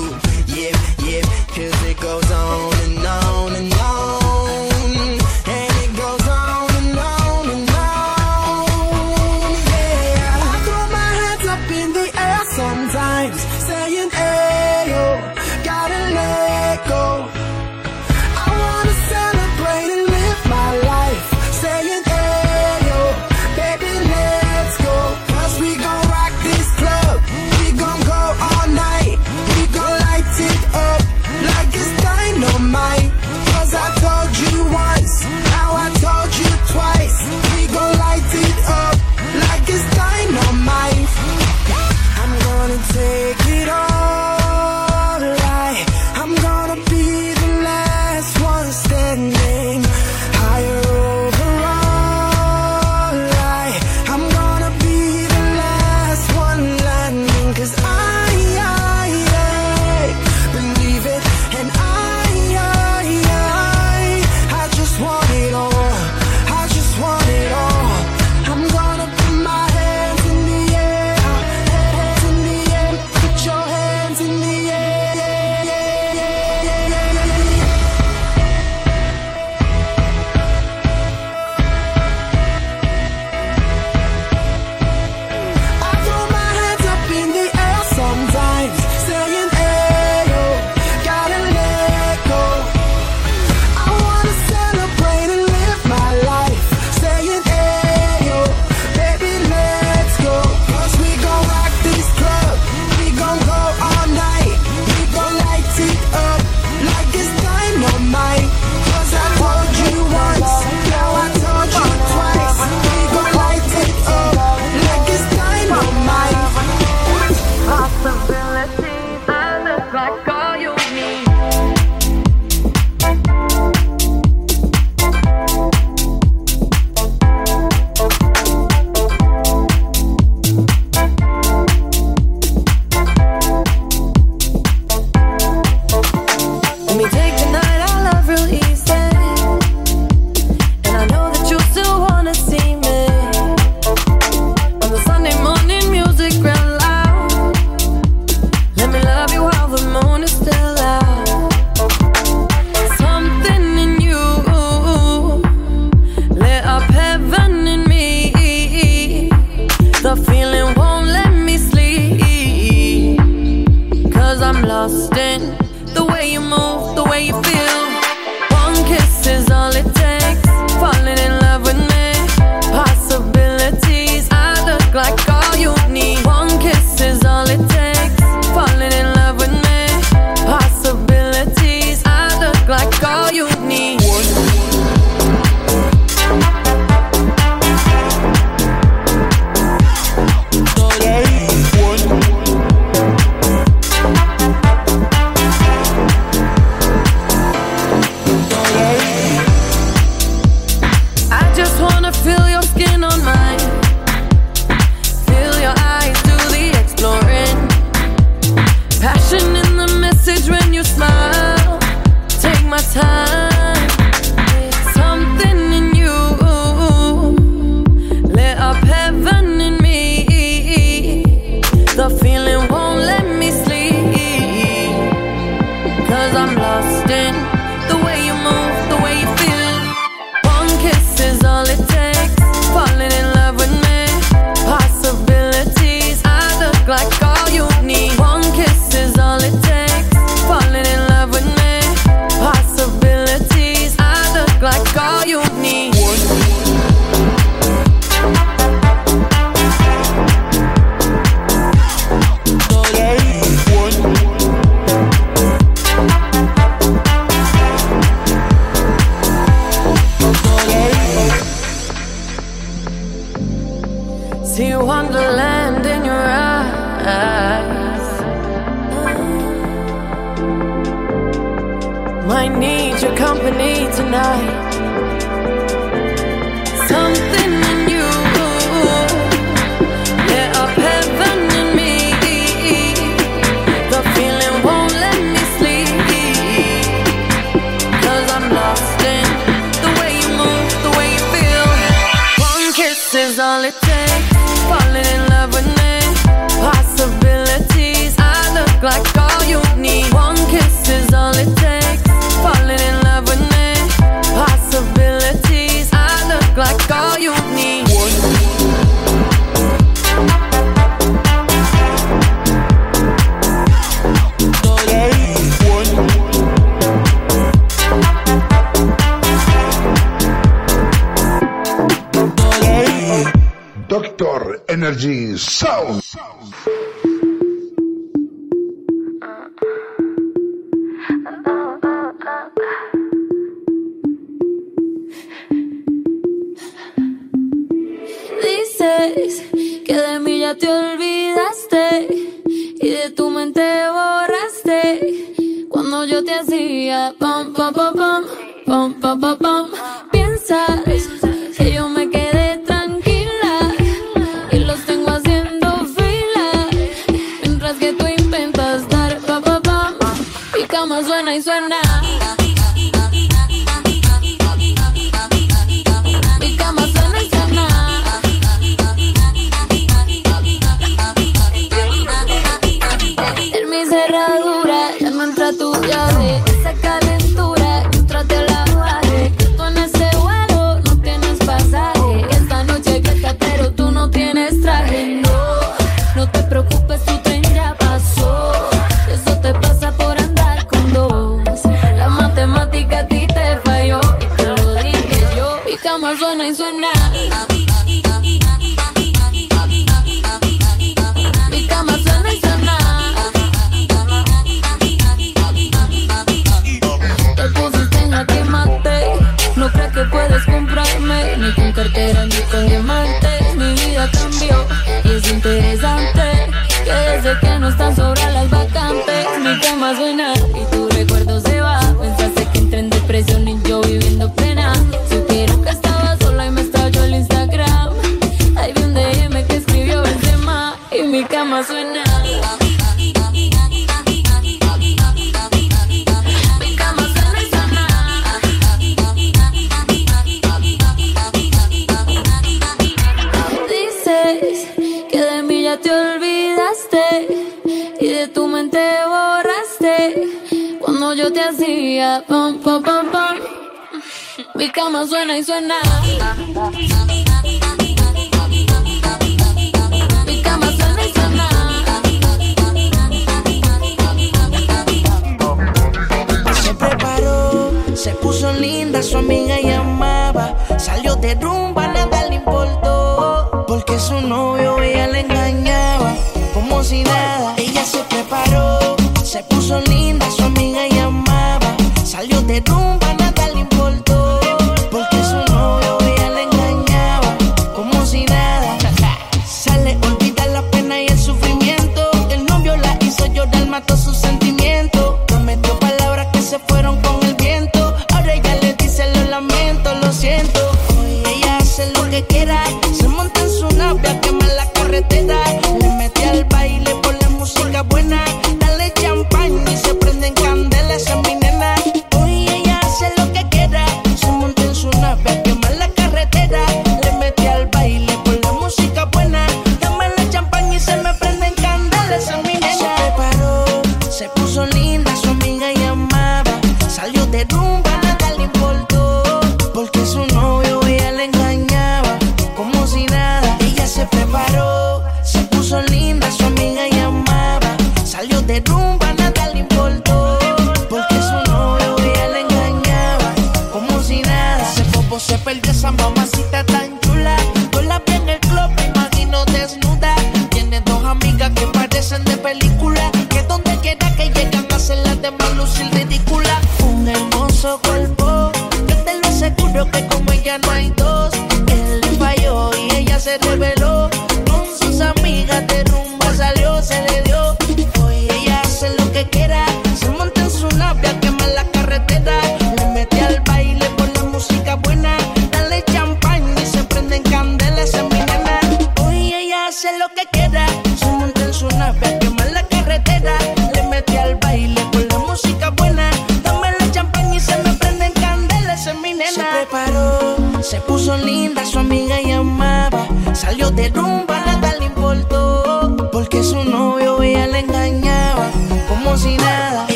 [0.55, 0.74] Yeah,
[1.05, 3.95] yeah, cause it goes on and on and on.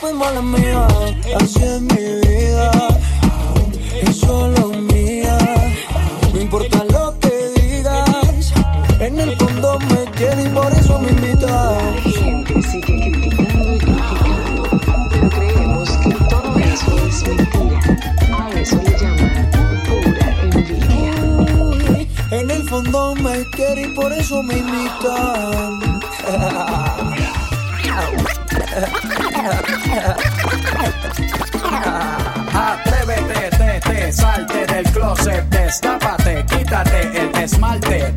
[0.00, 0.92] fuimos las mías.
[1.40, 2.70] Así es mi vida.
[4.02, 5.38] Y solo mía.
[6.32, 8.52] No importa lo que digas.
[9.00, 11.50] En el fondo me quedo y por eso me invitas.
[11.50, 14.62] La gente sigue criticando y criticando.
[15.10, 17.80] Pero creemos que todo eso es mentira.
[18.38, 19.50] A eso le llaman
[19.86, 21.14] pura envidia.
[22.30, 25.87] En el fondo me quiere y por eso me invitan.
[37.58, 38.07] esmalte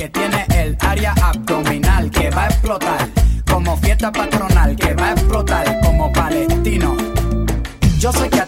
[0.00, 3.06] que tiene el área abdominal que va a explotar.
[3.44, 6.96] Como fiesta patronal que va a explotar como palestino.
[7.98, 8.39] Yo sé que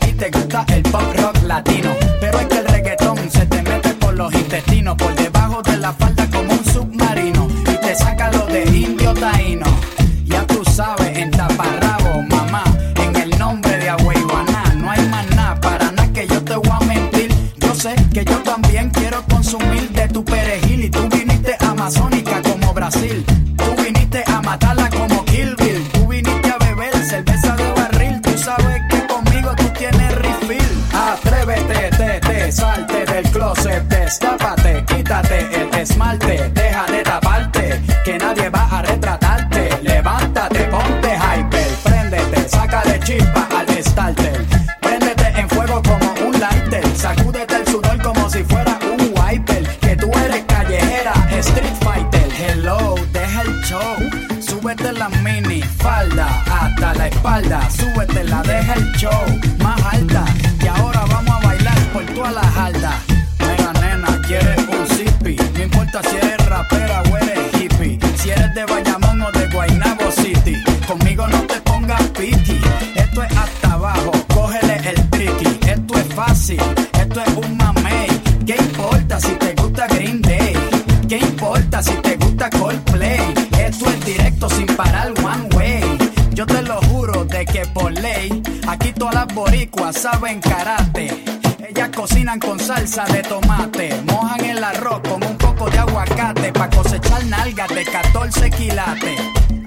[90.32, 91.24] saben karate.
[91.68, 96.68] Ellas cocinan con salsa de tomate, mojan el arroz con un poco de aguacate pa'
[96.70, 99.20] cosechar nalgas de 14 quilates.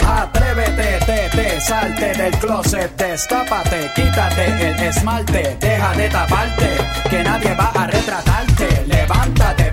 [0.08, 6.70] Atrévete, te, te, salte del closet, destápate, quítate el esmalte, deja de taparte,
[7.10, 8.86] que nadie va a retratarte.
[8.86, 9.65] Levántate,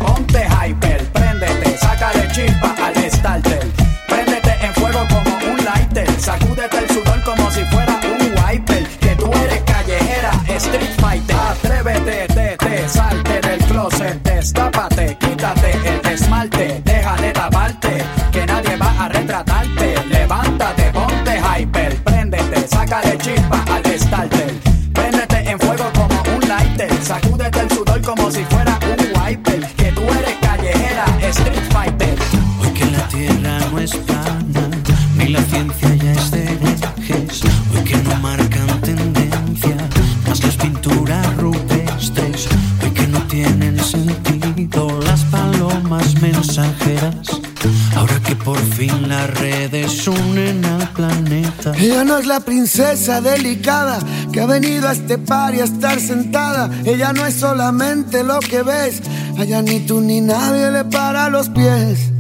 [52.42, 53.98] princesa delicada
[54.32, 56.70] que ha venido a este par y a estar sentada.
[56.84, 59.02] Ella no es solamente lo que ves.
[59.38, 62.10] Allá ni tú ni nadie le para los pies.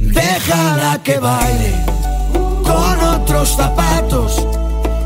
[0.00, 1.84] Déjala que baile
[2.62, 4.46] con otros zapatos.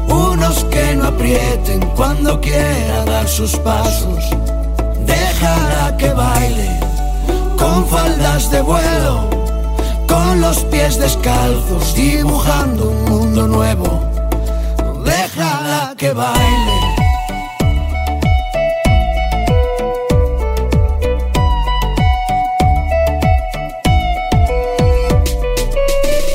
[0.08, 4.24] Unos que no aprieten cuando quiera dar sus pasos.
[5.06, 6.80] Déjala que baile
[7.56, 9.42] con faldas de vuelo
[10.12, 14.11] con los pies descalzos, dibujando un mundo nuevo.
[16.14, 16.78] Baile.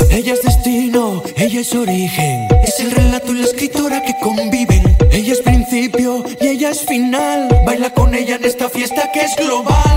[0.10, 2.48] Ella es destino, ella es origen.
[2.64, 4.98] Es el relato y la escritora que conviven.
[5.12, 7.48] Ella es principio y ella es final.
[7.66, 9.97] Baila con ella en esta fiesta que es global.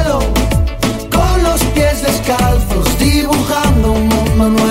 [2.31, 4.70] descalzos, dibujando un mundo nuevo.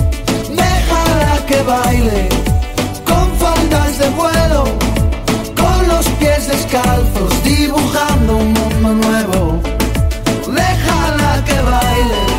[1.51, 2.29] Que baile
[3.05, 4.63] con faldas de vuelo,
[5.57, 9.61] con los pies descalzos, dibujando un mundo nuevo.
[10.47, 12.30] Déjala que baile.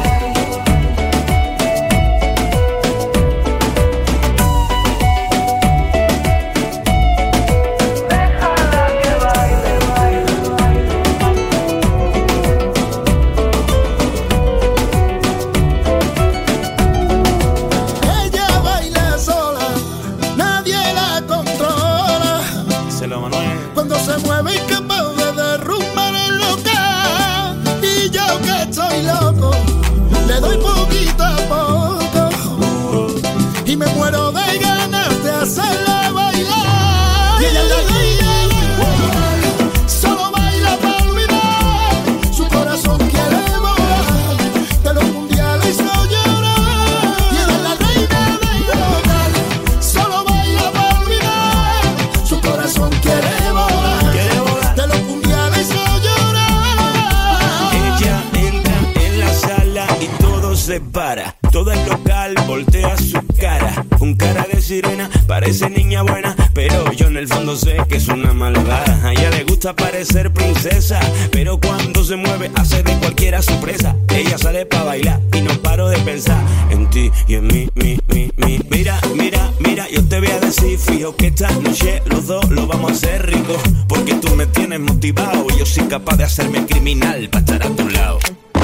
[61.50, 63.84] Todo el local voltea su cara.
[64.00, 66.34] Un cara de sirena, parece niña buena.
[66.54, 68.98] Pero yo en el fondo sé que es una malvada.
[69.04, 71.00] A ella le gusta parecer princesa.
[71.30, 73.94] Pero cuando se mueve, hace de cualquiera su presa.
[74.08, 77.98] Ella sale para bailar y no paro de pensar en ti y en mí, mi,
[78.08, 78.60] mi, mi.
[78.70, 82.66] Mira, mira, mira, yo te voy a decir, fijo que esta noche los dos lo
[82.66, 83.54] vamos a hacer rico.
[83.86, 87.76] Porque tú me tienes motivado y yo soy capaz de hacerme criminal para estar a
[87.76, 88.18] tu lado.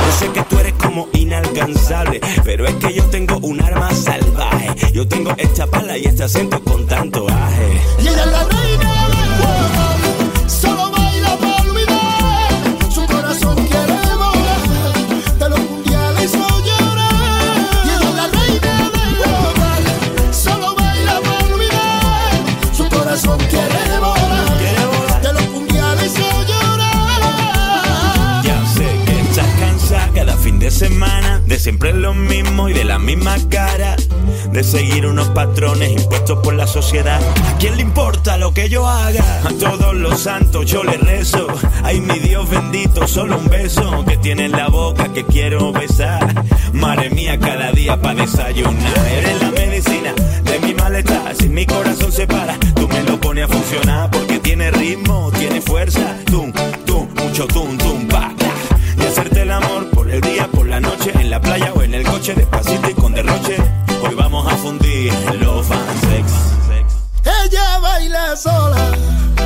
[0.09, 4.71] Yo sé que tú eres como inalcanzable, pero es que yo tengo un arma salvaje.
[4.95, 7.79] Yo tengo esta pala y este acento con tanto aje.
[8.03, 8.78] Y ella la reina
[30.69, 33.97] de semana de siempre lo mismo y de la misma cara.
[34.53, 37.19] De seguir unos patrones impuestos por la sociedad.
[37.47, 39.25] ¿A quién le importa lo que yo haga?
[39.47, 41.47] A todos los santos yo le rezo.
[41.83, 46.35] Ay, mi Dios bendito, solo un beso que tiene en la boca que quiero besar.
[46.75, 49.07] Madre mía, cada día para desayunar.
[49.07, 50.13] Eres la medicina
[50.45, 51.35] de mi malestar.
[51.35, 54.11] Si mi corazón se para, tú me lo pones a funcionar.
[54.11, 56.15] Porque tiene ritmo, tiene fuerza.
[56.27, 56.53] Tum,
[56.85, 58.35] tum, mucho tum, tum, pa.
[58.99, 61.93] Y hacerte el amor por el día, por la noche, en la playa o en
[61.93, 63.57] el coche, despacito y con derroche.
[64.03, 66.33] Hoy vamos a fundir los fansex.
[67.45, 68.91] Ella baila sola,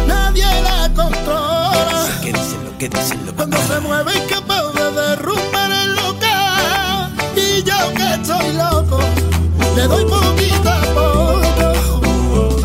[0.07, 2.07] nadie la controla.
[2.23, 7.13] ¿Qué dicen lo que dicen lo Cuando se mueve es capaz de derrumbar el local.
[7.35, 9.01] Y yo que estoy loco,
[9.75, 12.57] le doy poquito a poco.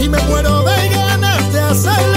[0.00, 2.13] Y me muero de ganas de hacerla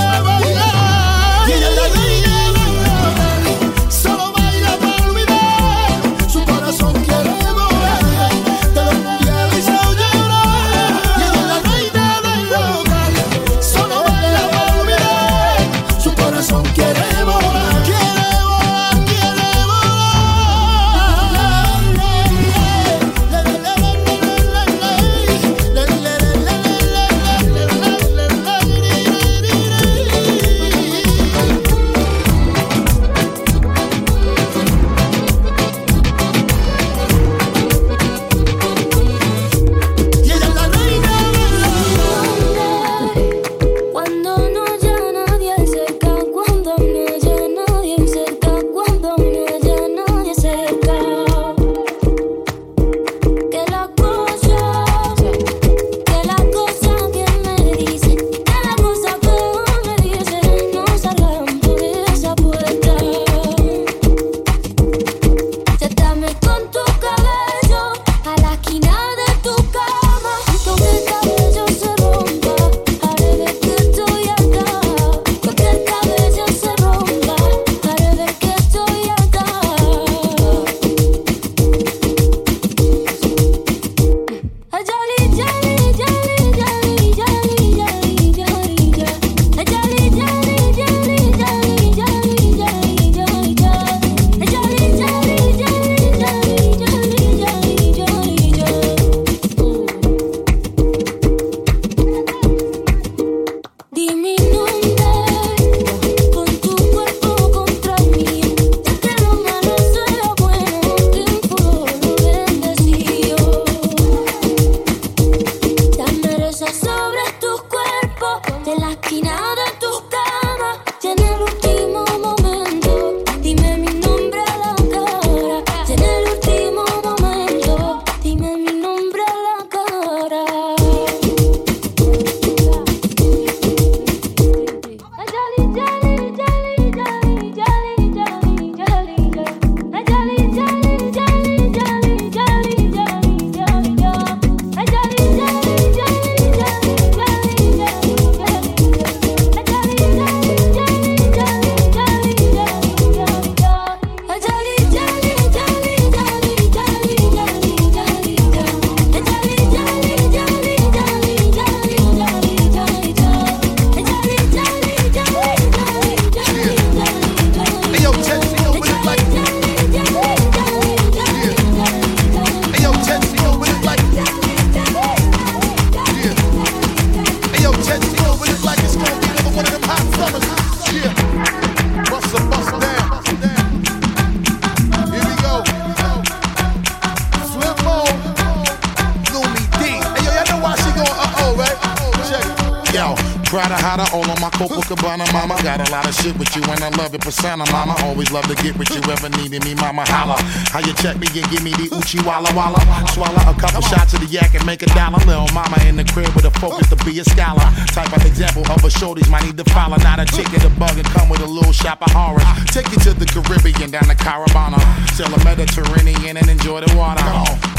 [197.48, 197.96] Love mama.
[198.04, 200.04] Always love to get with you, ever needed me, mama.
[200.08, 200.36] Holla.
[200.68, 202.80] How you check me and give me the Uchi Walla Walla?
[203.16, 205.18] Swallow a couple shots of the yak and make a dollar.
[205.24, 207.64] Little mama in the crib with a focus to be a scholar.
[207.96, 209.96] Type of example of a shorties might need to follow.
[209.98, 212.44] Not a chick in the bug and come with a little shop of horrors.
[212.68, 214.80] Take you to the Caribbean, down to Caravana.
[215.16, 217.24] Sail the Mediterranean and enjoy the water.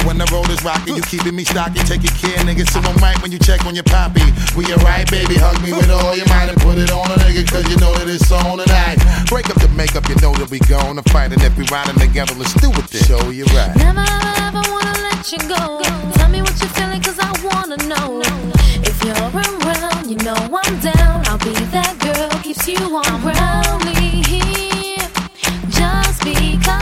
[0.06, 1.80] When the road is rocky, you keeping me stocky.
[1.84, 2.68] Take your care, nigga.
[2.68, 4.24] So I'm right when you check on your poppy.
[4.56, 5.34] We alright, baby.
[5.36, 7.92] Hug me with all your might and put it on a nigga, cause you know
[7.94, 8.98] that it's on tonight.
[9.28, 11.32] Break up the makeup, you know that we gonna fight.
[11.32, 13.02] And if we riding together, let's do it then.
[13.04, 13.74] Show you right.
[13.76, 14.06] Never
[14.44, 15.82] ever, wanna let you go.
[16.16, 18.22] Tell me what you're feeling, cause I wanna know.
[18.82, 21.26] If you're around, you know I'm down.
[21.28, 23.66] I'll be that girl, keeps you on ground.
[23.66, 25.08] Only here,
[25.68, 26.77] just because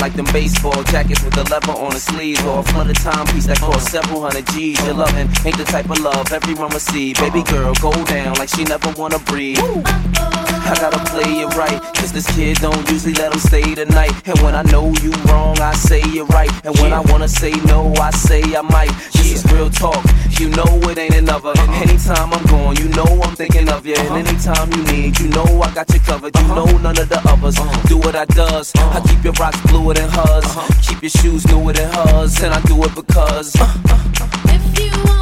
[0.00, 2.42] like them baseball jackets with the leather on the sleeves.
[2.44, 4.82] Or a flooded timepiece that cost several hundred G's.
[4.84, 7.16] Your loving ain't the type of love everyone receive.
[7.16, 9.60] Baby girl, go down like she never wanna breathe.
[9.60, 14.12] I gotta play it right, cause this kid don't usually let him stay the night.
[14.28, 16.50] And when I know you wrong, I say you're right.
[16.64, 18.92] And when I wanna say no, I say I might.
[19.12, 20.02] This is real talk,
[20.40, 21.50] you know it ain't another.
[21.50, 21.84] Uh-huh.
[21.84, 23.94] Anytime I'm gone, you know I'm thinking of you.
[23.94, 24.24] And uh-huh.
[24.24, 26.34] anytime you need, you know I got you covered.
[26.34, 26.54] You uh-huh.
[26.54, 27.56] know none of the others
[27.86, 28.72] do what I does.
[28.76, 30.46] I keep your rocks bluer than hers,
[30.86, 33.54] keep your shoes newer than hers, and I do it because.
[33.54, 35.19] If you want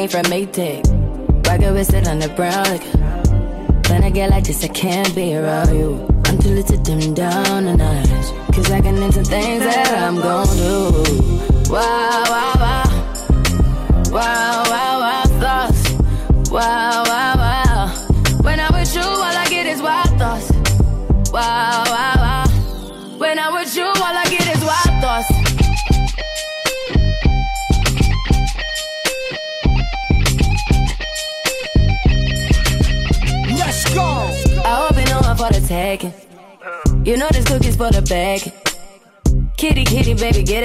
[0.00, 1.46] came from Maytag.
[1.46, 2.64] Rocket with it on the brown.
[2.64, 2.84] Like,
[3.90, 6.09] when I get like this, I can't be around you.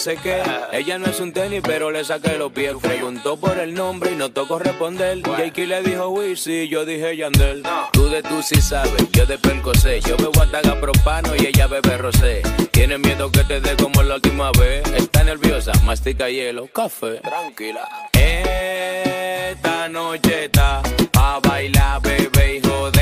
[0.00, 0.42] Sé qué.
[0.72, 2.72] Ella no es un tenis, pero le saqué los pies.
[2.80, 5.20] Preguntó por el nombre y no tocó responder.
[5.22, 7.62] Jakey le dijo Wizzy, yo dije Yandel.
[7.92, 10.00] Tú de tú sí sabes, yo de Percocé.
[10.00, 12.42] Yo bebo ataga propano y ella bebe rosé.
[12.70, 14.82] Tiene miedo que te dé como la última vez.
[14.92, 17.20] Está nerviosa, mastica hielo, café.
[17.20, 17.86] Tranquila.
[18.14, 20.80] Esta noche está
[21.18, 22.99] a bailar, bebé, hijo de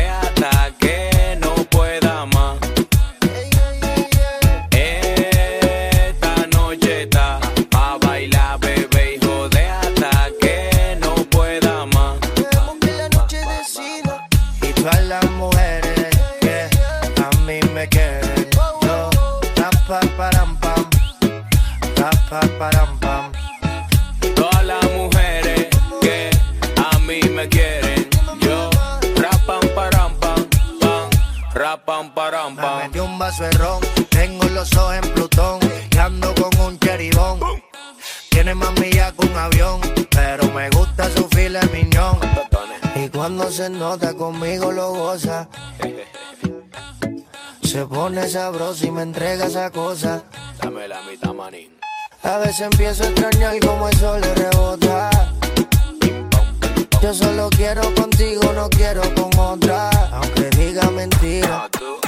[33.29, 37.41] vaso de ron, tengo los ojos en Plutón, y ando con un cheribón.
[38.31, 42.19] Tiene más millas que un avión, pero me gusta su fila miñón.
[42.95, 45.47] Y cuando se nota conmigo lo goza.
[47.63, 50.23] Se pone sabroso y me entrega esa cosa.
[50.63, 51.77] Dame la mitad, manín.
[52.23, 55.11] A veces empiezo a extrañar como el sol le rebota.
[57.03, 59.91] Yo solo quiero contigo, no quiero con otra.
[60.13, 61.69] Aunque diga mentira.
[61.73, 62.08] Esta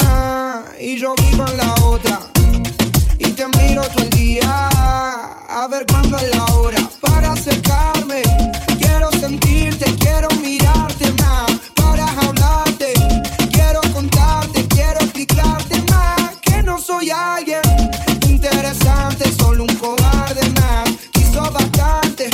[0.79, 2.19] y yo vivo en la otra.
[3.19, 4.69] Y te miro todo el día
[5.49, 8.21] a ver cuándo es la hora para acercarme.
[8.79, 12.93] Quiero sentirte, quiero mirarte más para hablarte.
[13.51, 17.61] Quiero contarte, quiero explicarte más que no soy alguien
[18.27, 20.89] interesante, solo un cobarde más.
[21.11, 22.29] Quiso bastante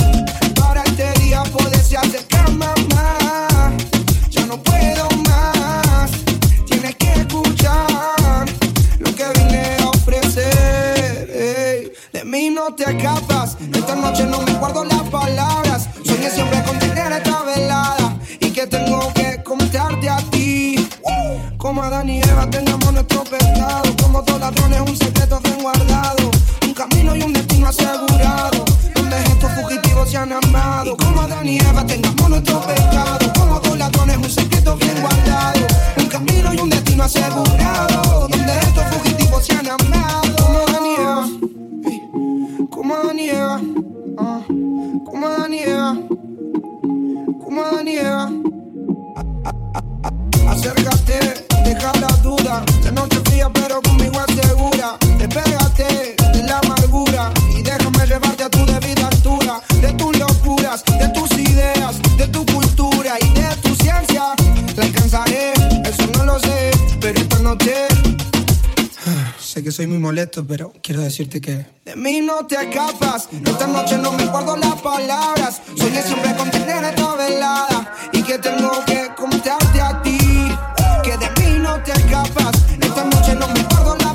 [0.56, 2.76] para este día poderse acercar más.
[4.30, 5.17] Ya no puedo
[12.58, 13.56] no te escapas.
[13.72, 15.88] Esta noche no me guardo las palabras.
[16.04, 20.90] Soñé siempre con tener esta velada y que tengo que contarte a ti.
[21.58, 23.96] Como Adán y Eva tengamos nuestro pecado.
[24.02, 26.32] Como dos ladrones, un secreto bien guardado.
[26.64, 28.66] Un camino y un destino asegurado.
[28.96, 30.98] Donde estos fugitivos se han amado.
[30.98, 33.34] Como Adán y Eva tengamos nuestro pecado.
[33.38, 35.68] Como dos ladrones, un secreto bien guardado.
[35.98, 38.37] Un camino y un destino asegurado.
[50.50, 52.66] Acércate, deja la duda.
[52.84, 54.98] La noche fría, pero conmigo asegura.
[55.18, 55.97] Despégate
[69.68, 73.28] que soy muy molesto, pero quiero decirte que de mí no te escapas.
[73.46, 75.62] Esta noche no me guardo las palabras.
[75.76, 80.18] Soñé siempre con tener esta velada y que tengo que contarte a ti.
[81.04, 82.56] Que de mí no te escapas.
[82.80, 84.07] Esta noche no me guardo las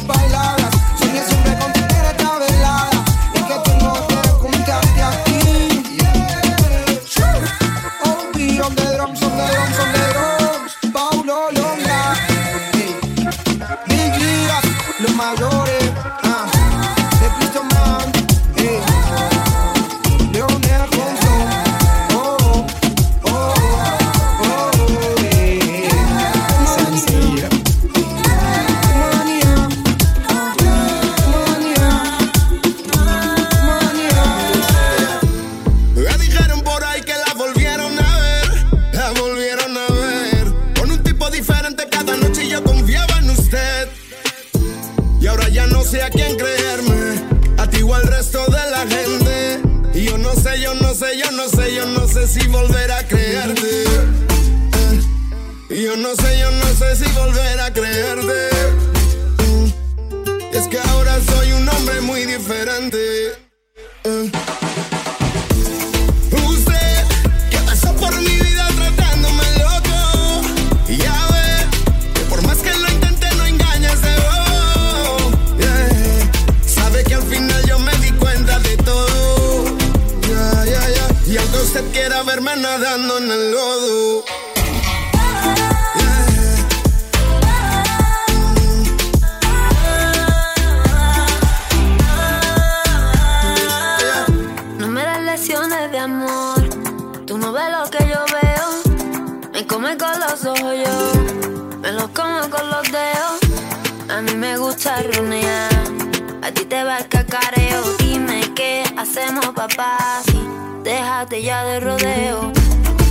[104.84, 107.84] A ti te va el cacareo.
[107.98, 110.20] Dime qué hacemos, papá.
[110.24, 110.40] Si
[110.82, 112.52] déjate ya de rodeo.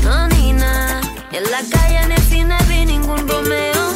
[0.03, 0.99] No, ni nada.
[1.31, 3.93] En la calle ni el cine vi ningún Romeo.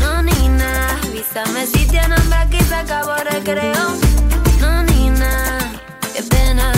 [0.00, 0.98] No, ni nada.
[1.04, 3.96] Avísame si tienen hambre aquí se acabó el recreo.
[4.60, 5.58] No, ni nada.
[6.16, 6.72] Qué pena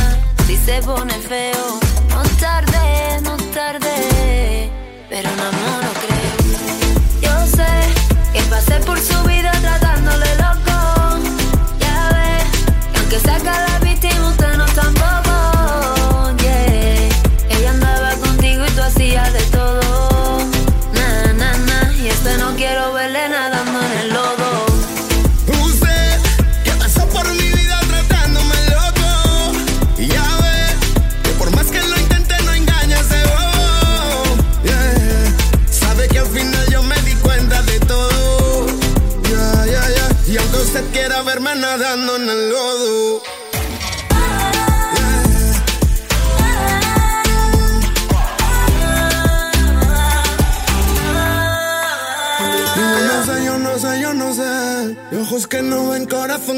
[0.47, 1.81] si se pone feo.
[2.11, 4.71] No tarde, no tarde.
[5.09, 6.37] Pero no, no, no creo.
[7.23, 7.67] Yo sé
[8.35, 9.51] que pasé por su vida
[13.17, 13.66] aunque saca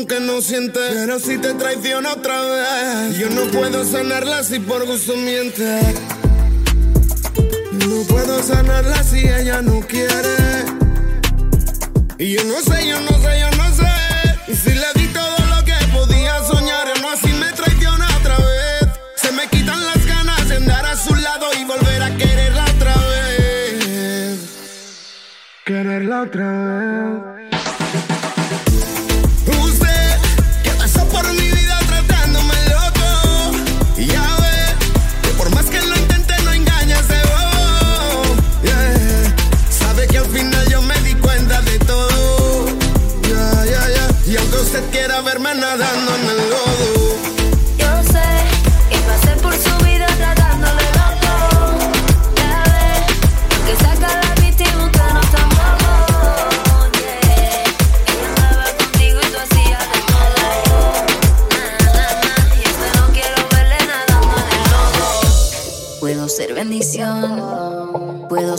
[0.06, 0.78] no siente.
[0.78, 5.80] Pero si te traiciona otra vez, yo no puedo sanarla si por gusto miente.
[7.72, 10.64] No puedo sanarla si ella no quiere.
[12.18, 14.52] Y yo no sé, yo no sé, yo no sé.
[14.52, 18.88] Y si le di todo lo que podía soñar, no así me traiciona otra vez.
[19.16, 22.94] Se me quitan las ganas de andar a su lado y volver a quererla otra
[22.94, 24.38] vez.
[25.64, 27.38] Quererla otra vez.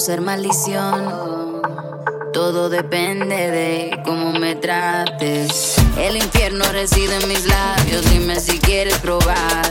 [0.10, 0.24] Ser.
[2.34, 5.76] Todo depende de cómo me trates.
[5.98, 9.66] El infierno reside en mis labios, dime si quieres probar.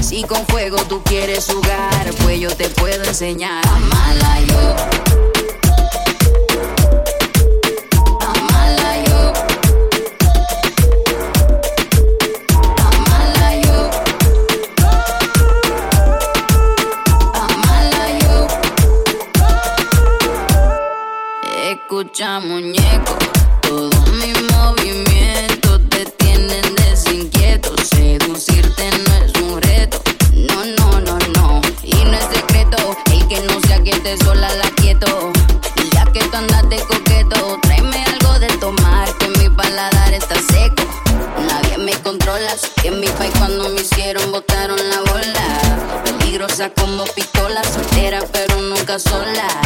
[0.00, 3.64] Si con fuego tú quieres jugar, pues yo te puedo enseñar.
[3.66, 5.15] Amala yo.
[22.16, 23.14] Escucha, muñeco,
[23.60, 27.74] todos mis movimientos te tienen desinquieto.
[27.94, 30.00] Seducirte no es un reto,
[30.32, 31.60] no, no, no, no.
[31.82, 35.30] Y no es secreto, el que no se aquiete sola la quieto.
[35.92, 40.84] Ya que tú andas de coqueto, tráeme algo de tomar, que mi paladar está seco.
[41.46, 46.02] Nadie me controla, que en mi país cuando me hicieron botaron la bola.
[46.02, 49.65] Peligrosa como pistola, soltera pero nunca sola.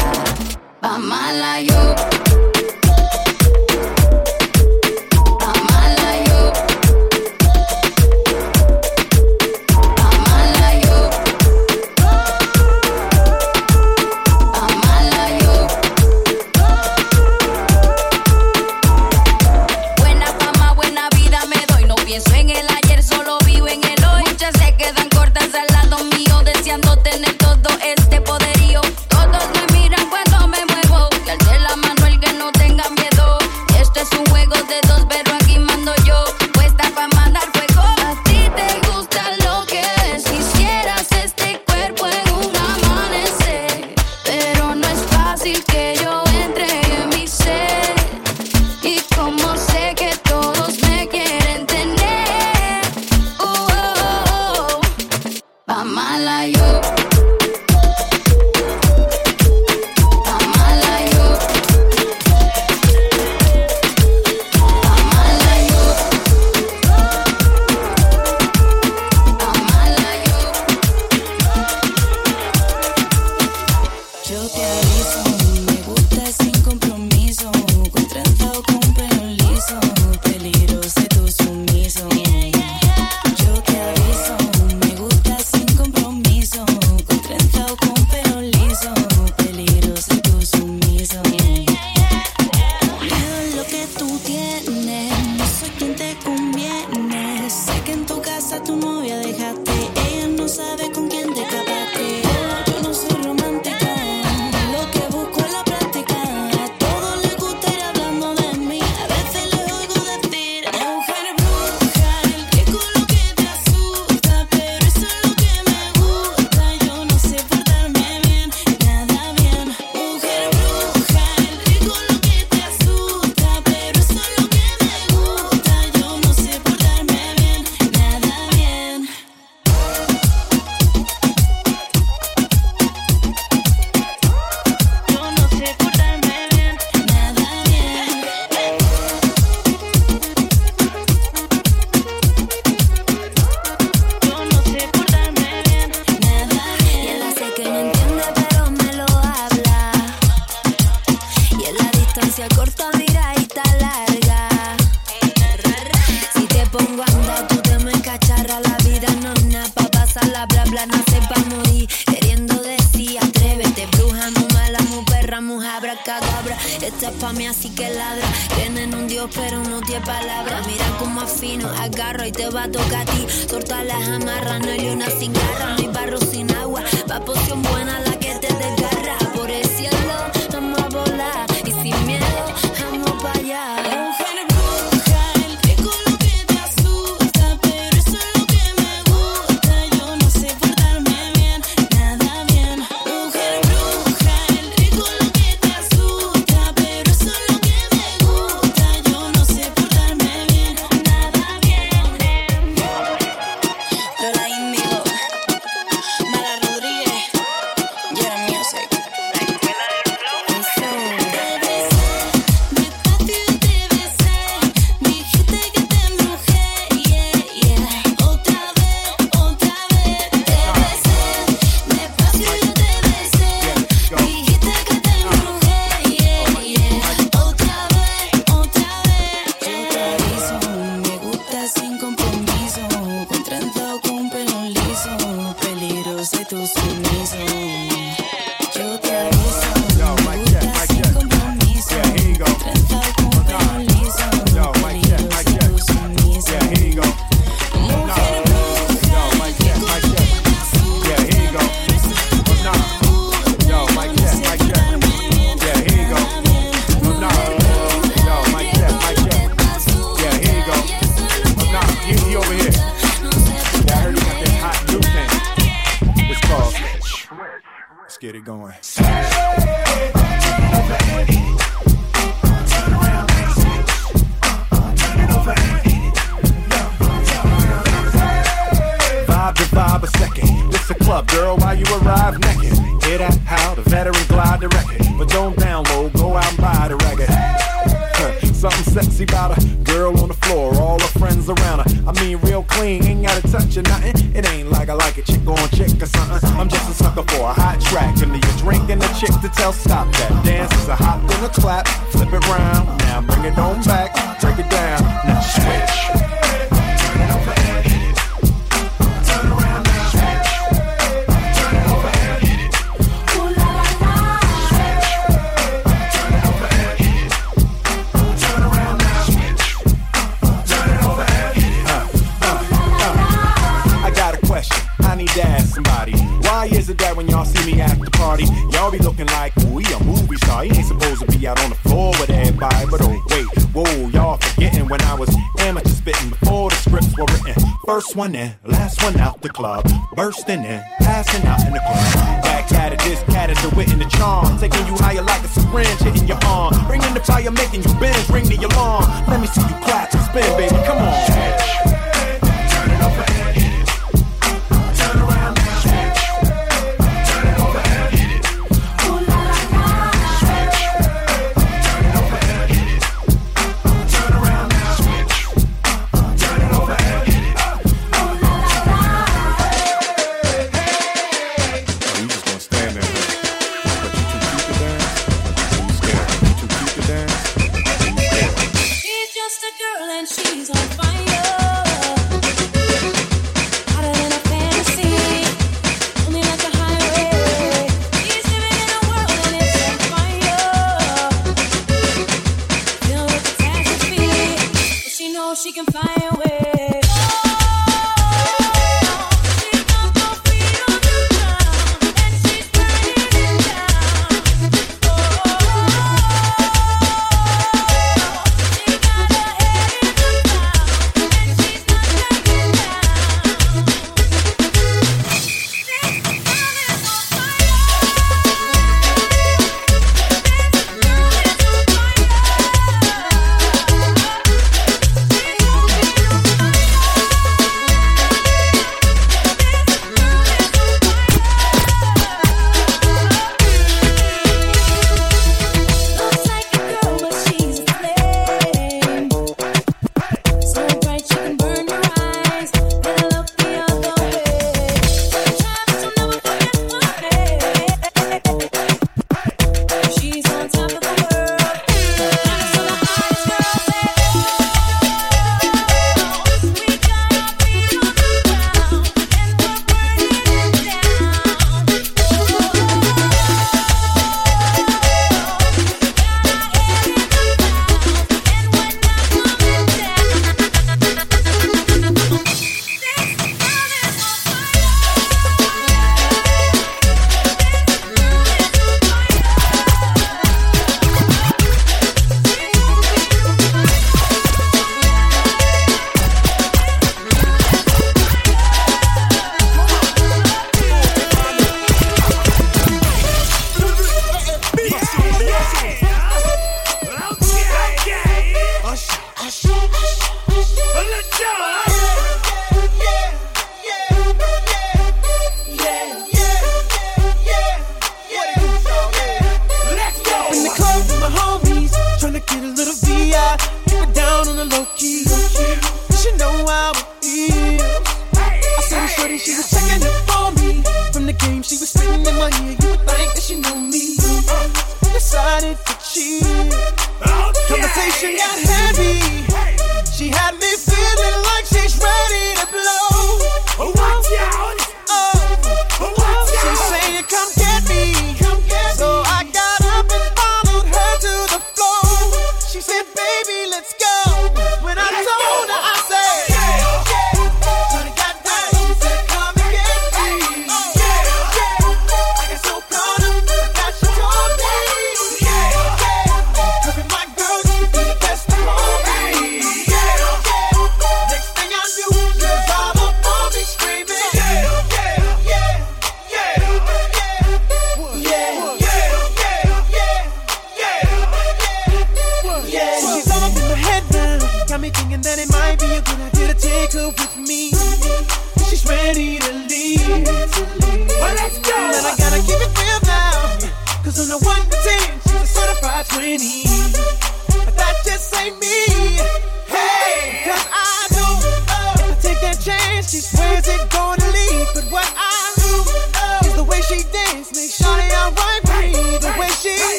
[338.21, 338.55] One in,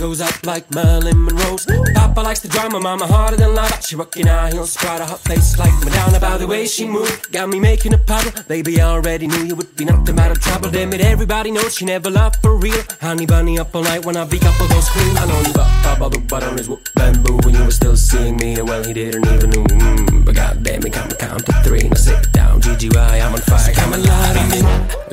[0.00, 1.66] goes up like Marilyn Monroe's.
[1.94, 3.82] Papa likes the drama, mama harder than lava.
[3.82, 6.18] She rocking high heels, sprout a hot face like Madonna.
[6.18, 8.32] By the way she moved, got me making a puddle.
[8.48, 10.70] Baby, I already knew you would be nothing but of trouble.
[10.70, 12.82] Damn it, everybody knows she never loved for real.
[13.02, 15.18] Honey bunny up all night when I beat up, I those scream.
[15.18, 17.38] I know you got Papa, the butt is what bamboo.
[17.44, 19.64] When you were still seeing me, and well, he didn't even know.
[19.64, 21.88] Mm, but goddamn, it, can't count to three.
[21.90, 23.58] Now sit down, GGY, I'm on fire.
[23.58, 24.62] So come and lie to me,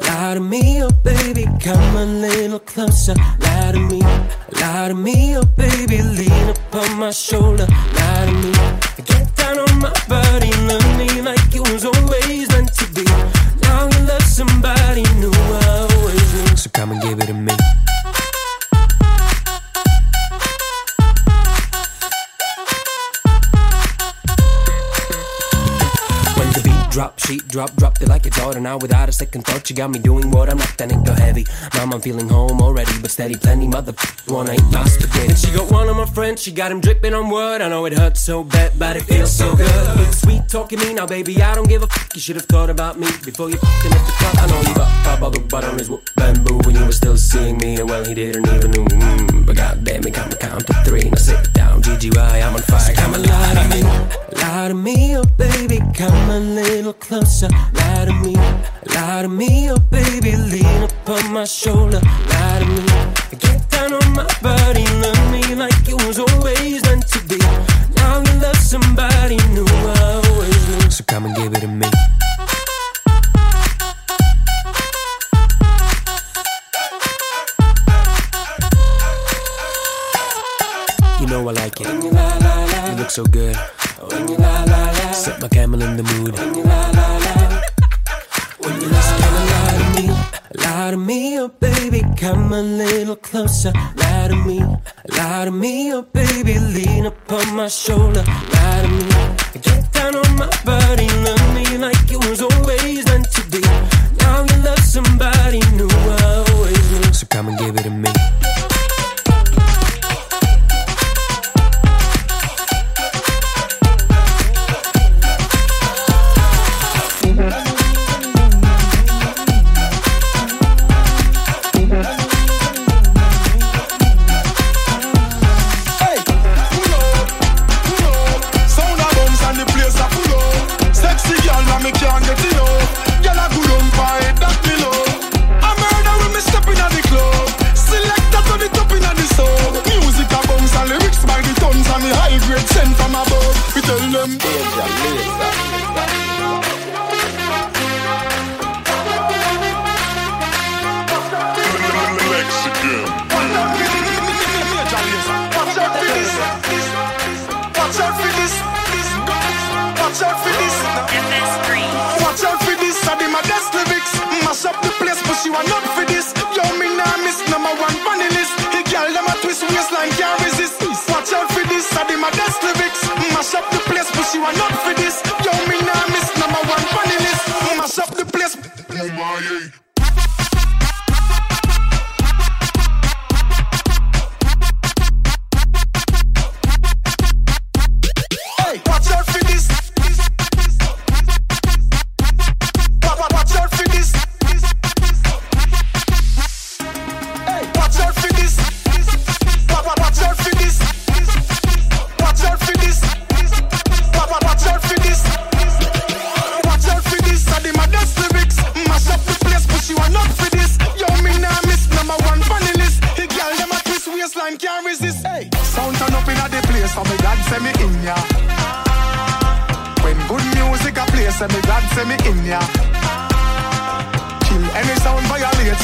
[0.07, 3.15] lie to me, oh baby, come a little closer.
[29.17, 31.43] second thought, you got me doing what I'm not, that ain't go heavy.
[31.73, 33.93] Mom, I'm feeling home already, but steady, plenty mother
[34.27, 35.29] wanna eat my spaghetti.
[35.29, 37.61] And she got one of my friends, she got him dripping on wood.
[37.61, 39.71] I know it hurts so bad, but it feels so good.
[40.07, 42.13] It's sweet talking me now, baby, I don't give a fuck.
[42.13, 44.35] You should have thought about me before you fucking up the club.
[44.37, 47.77] I know you got all the buttons with bamboo when you were still seeing me,
[47.79, 48.85] and well, he didn't even know.
[48.85, 52.36] Mm, but goddamn, he got me count to three, now sit down, GGY.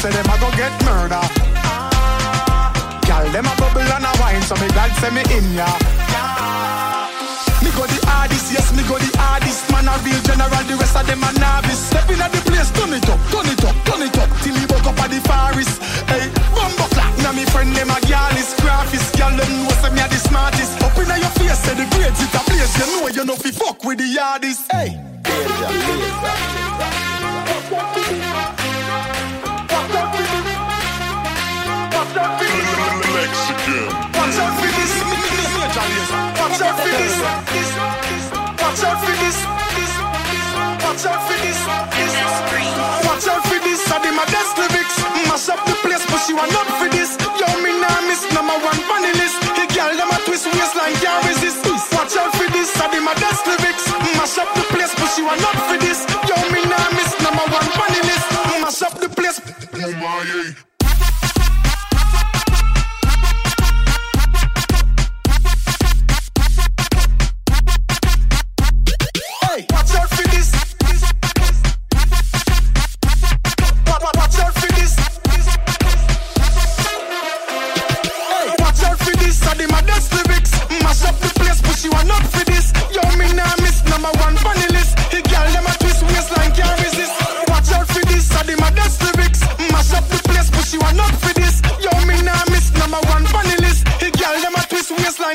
[0.04, 1.24] Say them a go get murder.
[3.08, 5.64] Girl, them a bubble and a wine, so me God send me in ya.
[7.64, 9.64] Me go the hardest, yes, me go the hardest.
[9.72, 11.80] Man a real general, the rest of them a novice.
[11.88, 14.52] Step in at the place, turn it up, turn it up, turn it up, till
[14.52, 15.80] he woke up at the forest.
[16.04, 19.16] Hey, bumbo clap, now me friend them a girl is graphist.
[19.16, 20.84] Girl, them know say me a the smartest.
[20.84, 22.76] Up inna your face, say the grades it a place.
[22.76, 24.68] You know you know fi fuck with the hardest.
[24.68, 25.00] Hey.
[32.14, 33.90] Mexican.
[34.14, 34.92] Watch out for this.
[35.02, 37.18] Watch out for this.
[38.62, 39.38] Watch out for this.
[40.78, 41.58] Watch out for this.
[43.02, 43.82] Watch out for this.
[43.90, 44.96] I did my best lyrics.
[45.26, 47.18] Mash up the place, but she want not for this.
[47.34, 49.42] Yo, me nah miss number one funny list.
[49.58, 51.66] The girl them a twist waistline can't resist.
[51.98, 52.70] Watch out for this.
[52.78, 53.90] I did my best lyrics.
[54.14, 56.06] Mash up the place, but she want not for this.
[56.30, 58.28] Yo, me nah miss number one funny list.
[58.62, 59.42] Mash up the place.
[59.74, 60.73] Hey,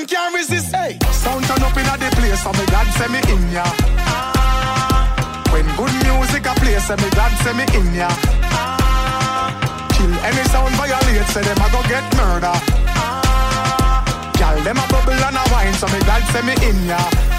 [0.10, 0.74] can't resist.
[0.74, 3.64] Hey, sound turn up inna the place, so me God send me in ya.
[4.02, 5.46] Ah.
[5.54, 8.10] When good music a play, say me God send me in ya.
[8.50, 9.54] Ah.
[9.94, 12.58] Kill any sound violate, say them a go get murder.
[12.98, 14.02] Ah.
[14.40, 17.39] Girl, them a bubble and a wine, so me God send me in ya.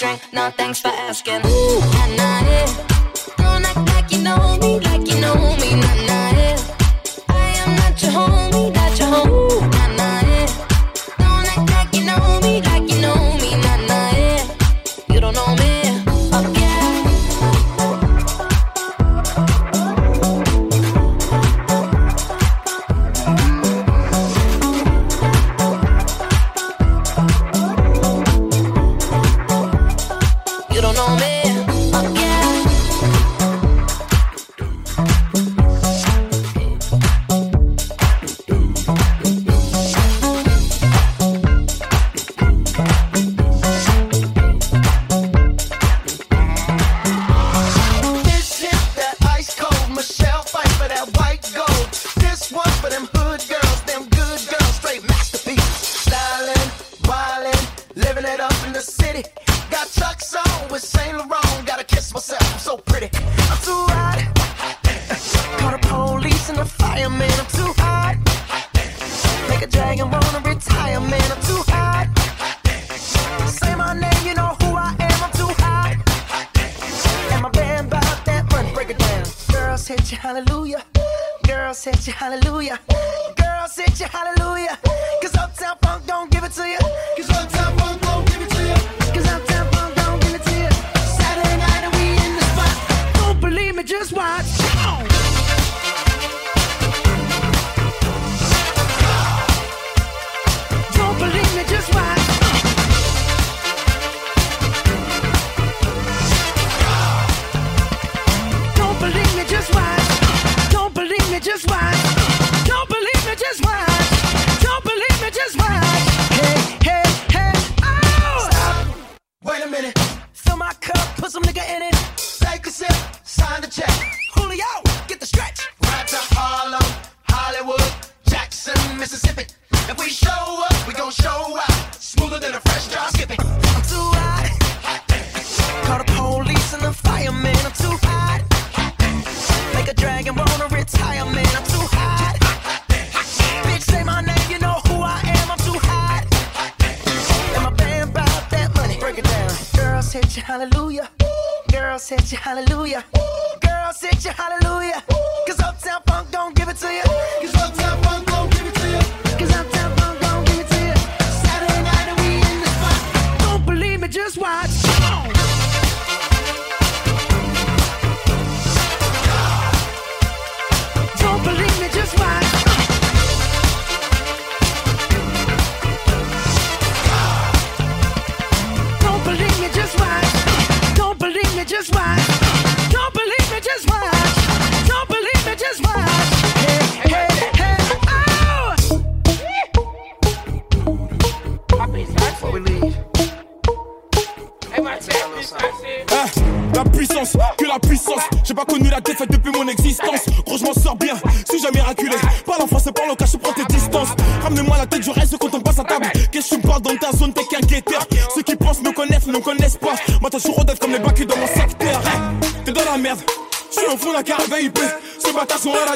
[0.00, 1.49] drink, no thanks for asking.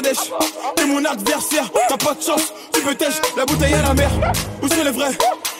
[0.01, 0.11] la.
[0.75, 4.09] T'es mon adversaire, t'as pas de chance, tu peux tèche la bouteille à la mer.
[4.61, 5.09] Où c'est le vrai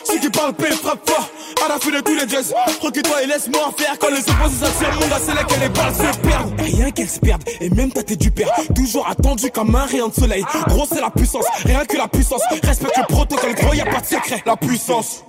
[0.03, 1.29] Ceux qui parlent paix, frappe fort,
[1.63, 2.53] à la fin de tous les jazz.
[2.81, 3.97] Recueille-toi et laisse-moi en faire.
[3.99, 6.61] Quand les opposés s'attirent, mon gars, c'est là que les balles se perdent.
[6.61, 8.49] Rien qu'elles se perdent, et même t'as du père.
[8.75, 10.43] Toujours attendu comme un rayon de soleil.
[10.67, 12.41] Gros, c'est la puissance, rien que la puissance.
[12.63, 14.43] Respecte le protocole, gros, y a pas de secret.
[14.45, 15.23] La puissance.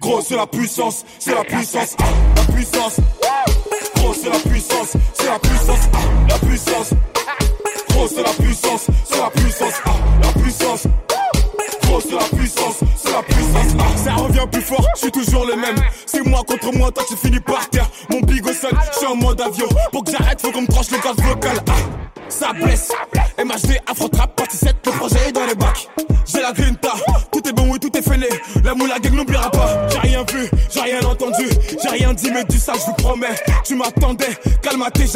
[0.00, 1.96] Gros, c'est la puissance, c'est la puissance,
[2.36, 2.96] la puissance.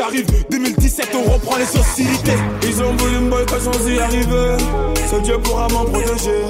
[0.04, 0.26] j'arrive.
[0.50, 2.38] 2017 on reprend les sociétés.
[2.62, 4.56] Ils ont voulu me boy sans y arriver.
[5.10, 6.44] Seul Dieu pourra m'en protéger.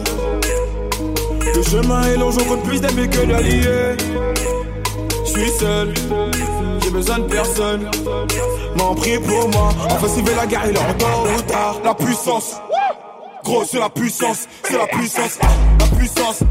[1.55, 3.97] Le chemin est long j'en compte plus d'amis que d'alliés
[5.25, 5.95] Je suis seul.
[6.83, 7.91] J'ai besoin de personne.
[8.77, 9.71] M'en prie pour moi.
[9.91, 11.81] Enfin si la guerre il est encore retard.
[11.85, 12.57] La puissance.
[13.45, 14.49] Gros c'est la puissance.
[14.65, 15.39] C'est la puissance.
[15.43, 15.47] Ah,
[15.81, 16.43] la puissance.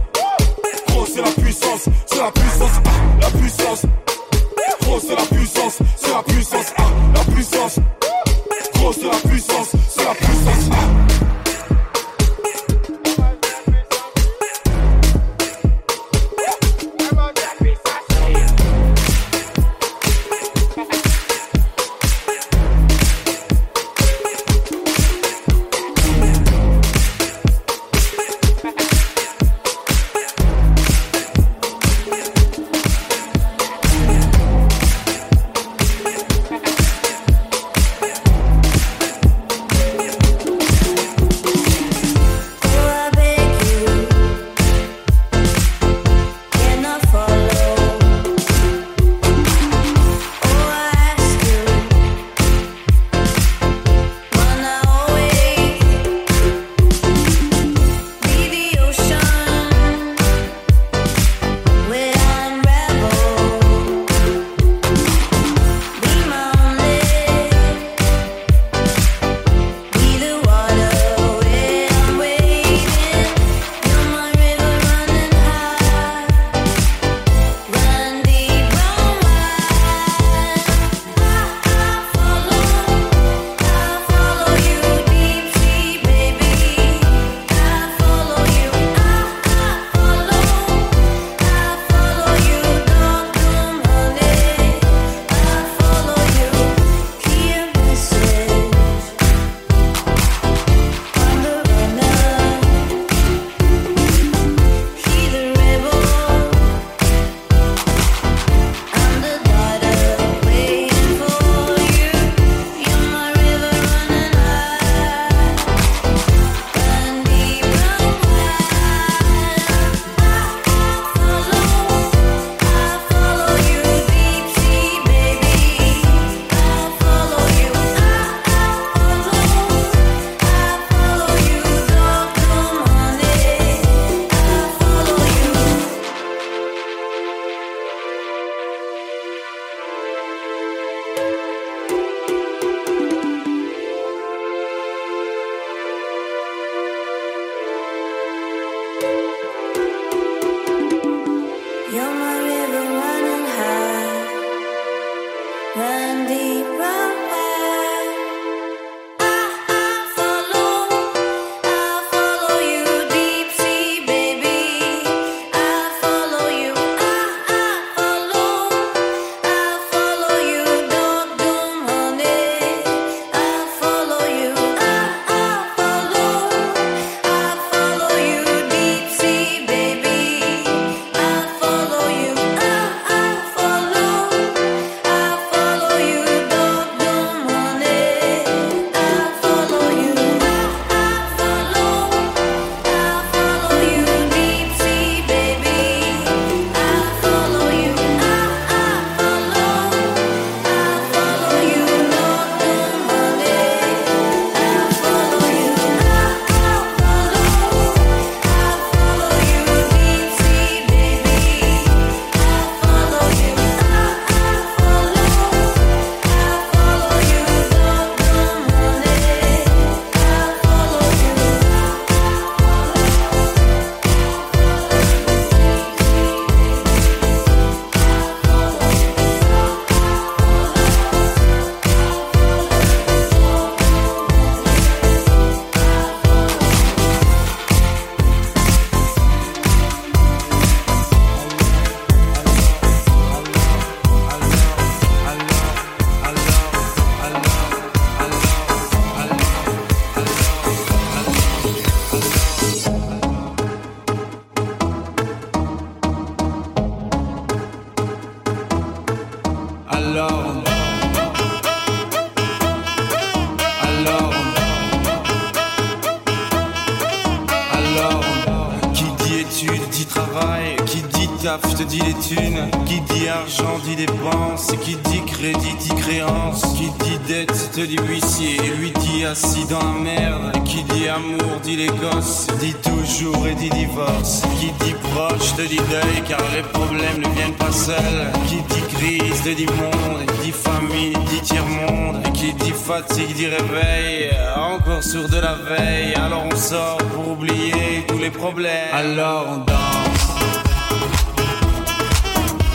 [287.18, 288.32] ne viennent pas seuls.
[288.48, 292.18] Qui dit crise, dit monde, dit famine, dit tiers-monde.
[292.26, 296.14] et Qui dit fatigue, dit réveil, encore sur de la veille.
[296.16, 298.94] Alors on sort pour oublier tous les problèmes.
[298.94, 300.24] Alors on danse.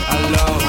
[0.09, 0.68] Alors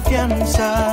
[0.00, 0.87] la.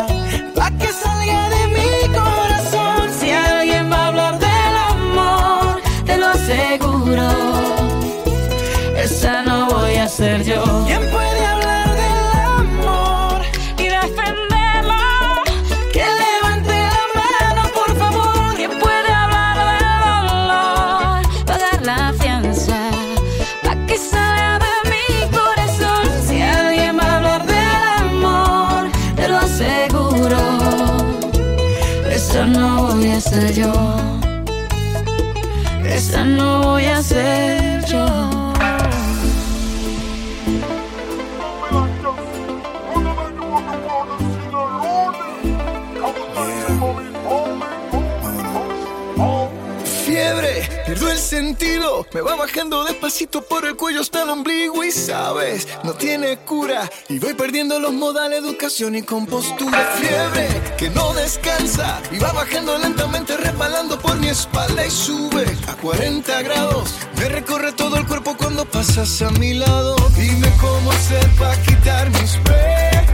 [51.46, 56.90] Me va bajando despacito por el cuello hasta el ombligo y sabes, no tiene cura.
[57.08, 59.94] Y voy perdiendo los modales, educación y compostura.
[59.96, 65.76] Fiebre que no descansa y va bajando lentamente, resbalando por mi espalda y sube a
[65.76, 66.96] 40 grados.
[67.18, 69.96] Me recorre todo el cuerpo cuando pasas a mi lado.
[70.16, 73.06] Dime cómo hacer para quitar mis penas.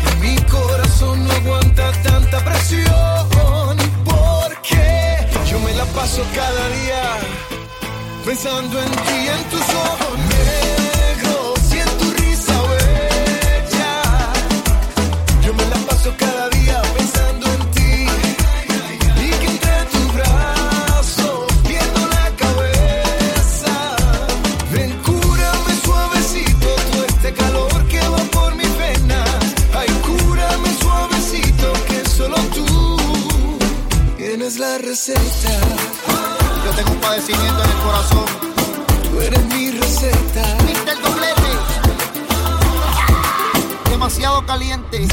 [0.00, 3.17] Que mi corazón no aguanta tanta presión
[6.08, 7.02] paso cada día
[8.24, 10.37] pensando en ti, y en tus ojos.
[36.78, 38.24] tengo un padecimiento en el corazón.
[39.10, 40.44] Tú eres mi receta.
[40.64, 41.50] Mister doblete.
[43.90, 45.08] Demasiado caliente.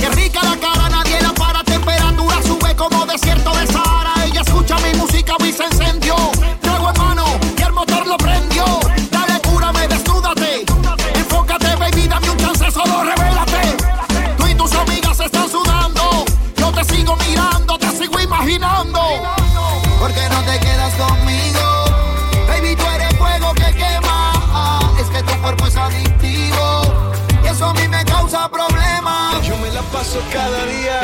[0.00, 1.64] Qué rica la cara, nadie la para.
[1.64, 4.14] Temperatura sube como desierto de Sahara.
[4.24, 6.14] Ella escucha mi música y se encendió.
[30.08, 31.00] paso cada día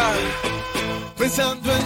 [1.18, 1.83] pensando en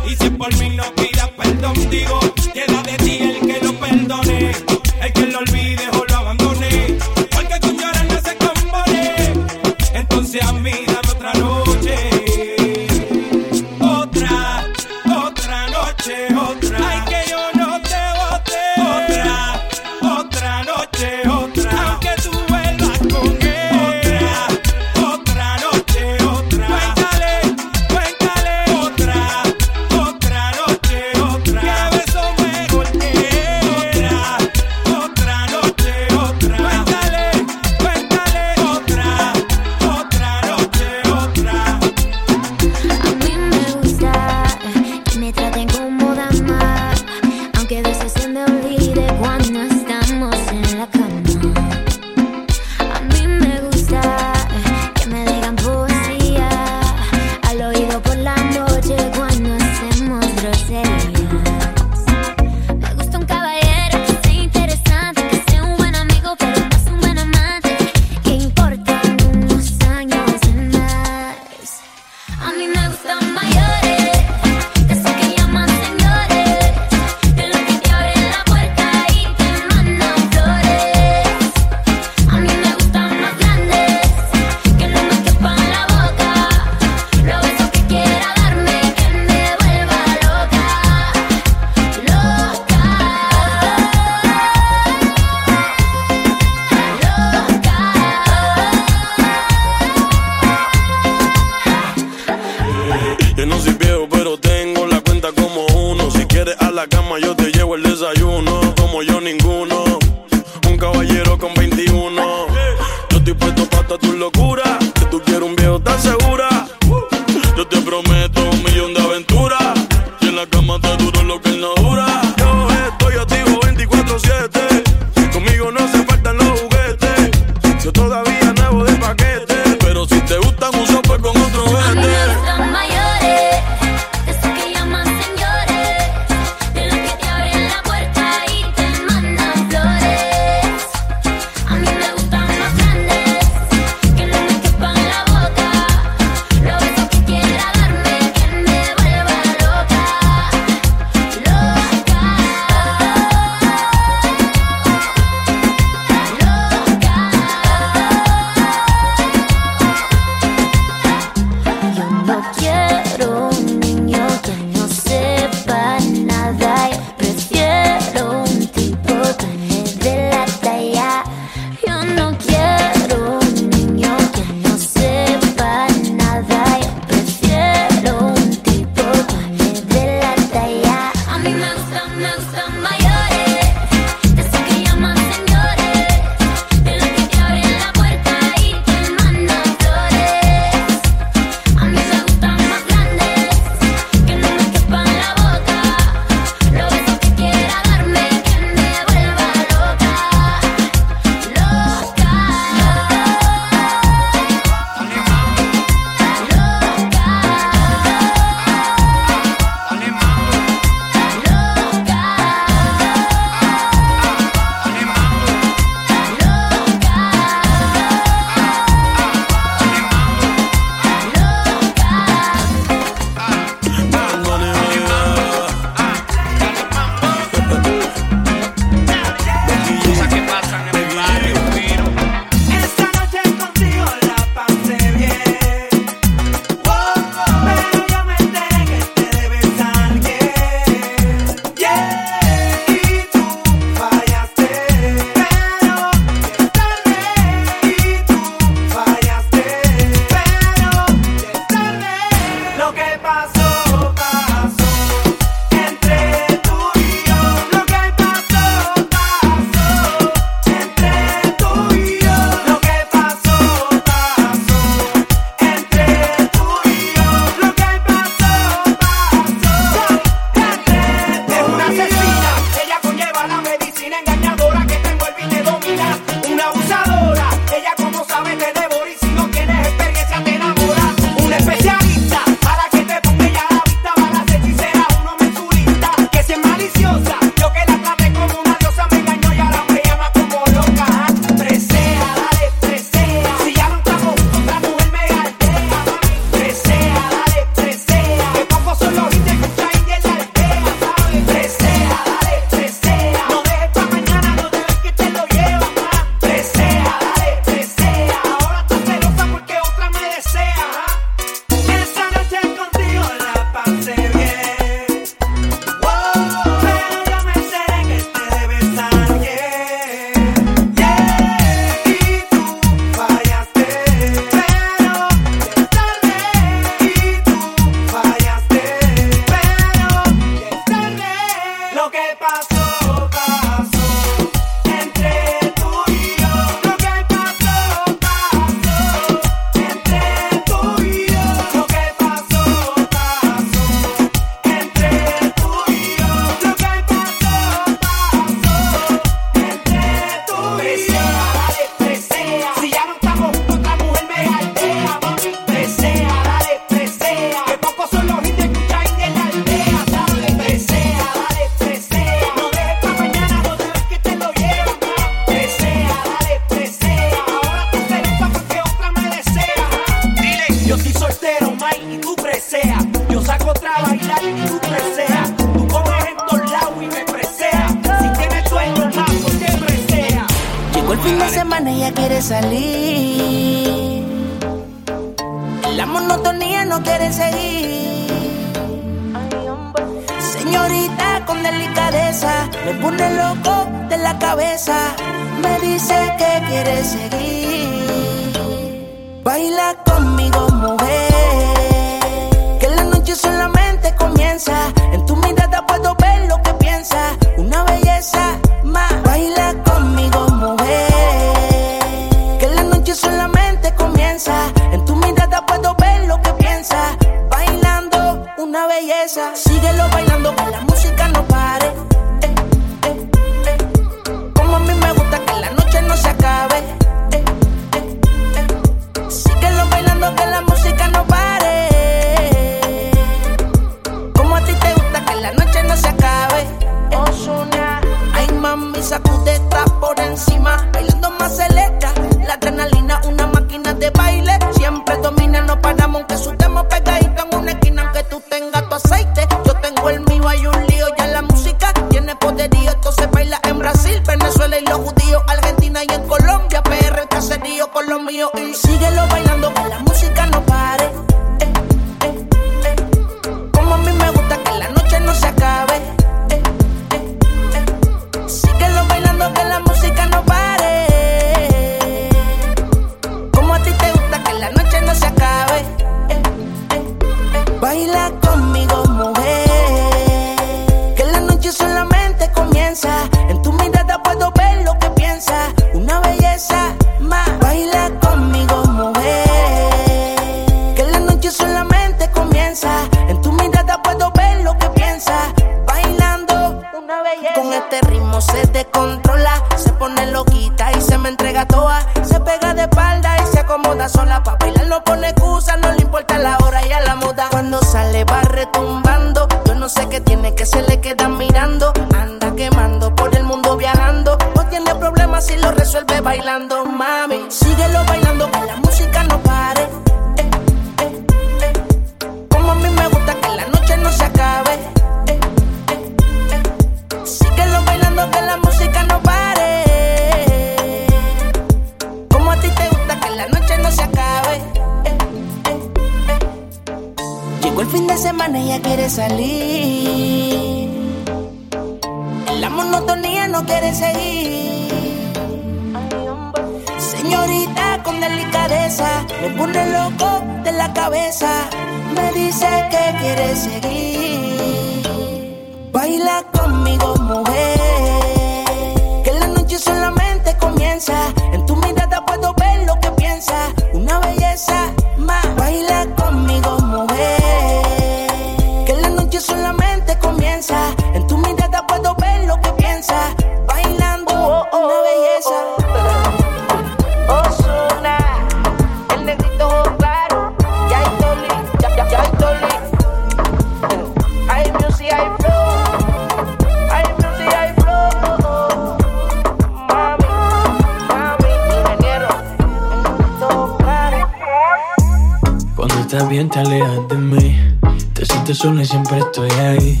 [598.66, 600.00] sola y siempre estoy ahí.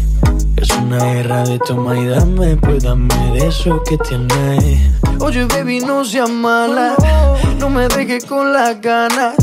[0.56, 4.90] Es una guerra de toma y dame, pues dame de eso que tienes.
[5.20, 6.96] Oye, baby, no seas mala,
[7.60, 9.36] no me dejes con la ganas.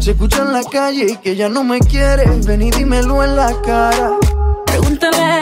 [0.00, 3.36] Se escucha en la calle y que ya no me quieres, ven y dímelo en
[3.36, 4.10] la cara.
[4.66, 5.40] Pregúntame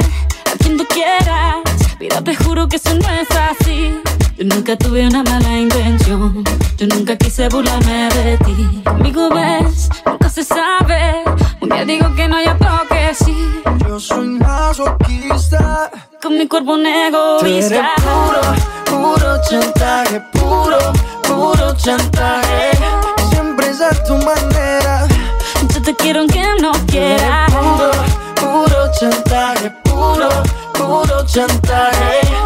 [0.52, 1.56] a quien tú quieras,
[1.98, 3.92] mira, te juro que eso no es así.
[4.38, 6.44] Yo nunca tuve una mala intención,
[6.76, 8.82] yo nunca quise burlarme de ti.
[8.84, 11.24] Amigo, ves, nunca se sabe
[11.66, 13.62] un día digo que no, ya otro que sí.
[13.88, 15.90] Yo soy masoquista.
[16.22, 17.74] Con mi cuerpo un egoísta.
[17.74, 18.40] Eres puro,
[18.84, 20.20] puro chantaje.
[20.32, 20.78] Puro,
[21.24, 22.70] puro chantaje.
[23.30, 25.08] Siempre es a tu manera.
[25.74, 27.52] Yo te quiero aunque no quieras.
[27.52, 27.90] Puro,
[28.36, 29.70] puro chantaje.
[29.82, 30.28] Puro,
[30.72, 32.45] puro chantaje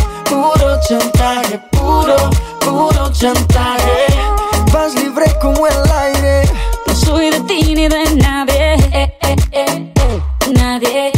[0.31, 2.15] Puro chantaje, puro,
[2.61, 4.05] puro chantaje.
[4.71, 6.49] Vas libre como el aire.
[6.87, 8.75] No soy de ti ni de nadie.
[8.93, 9.91] Eh, eh, eh,
[10.57, 11.11] nadie.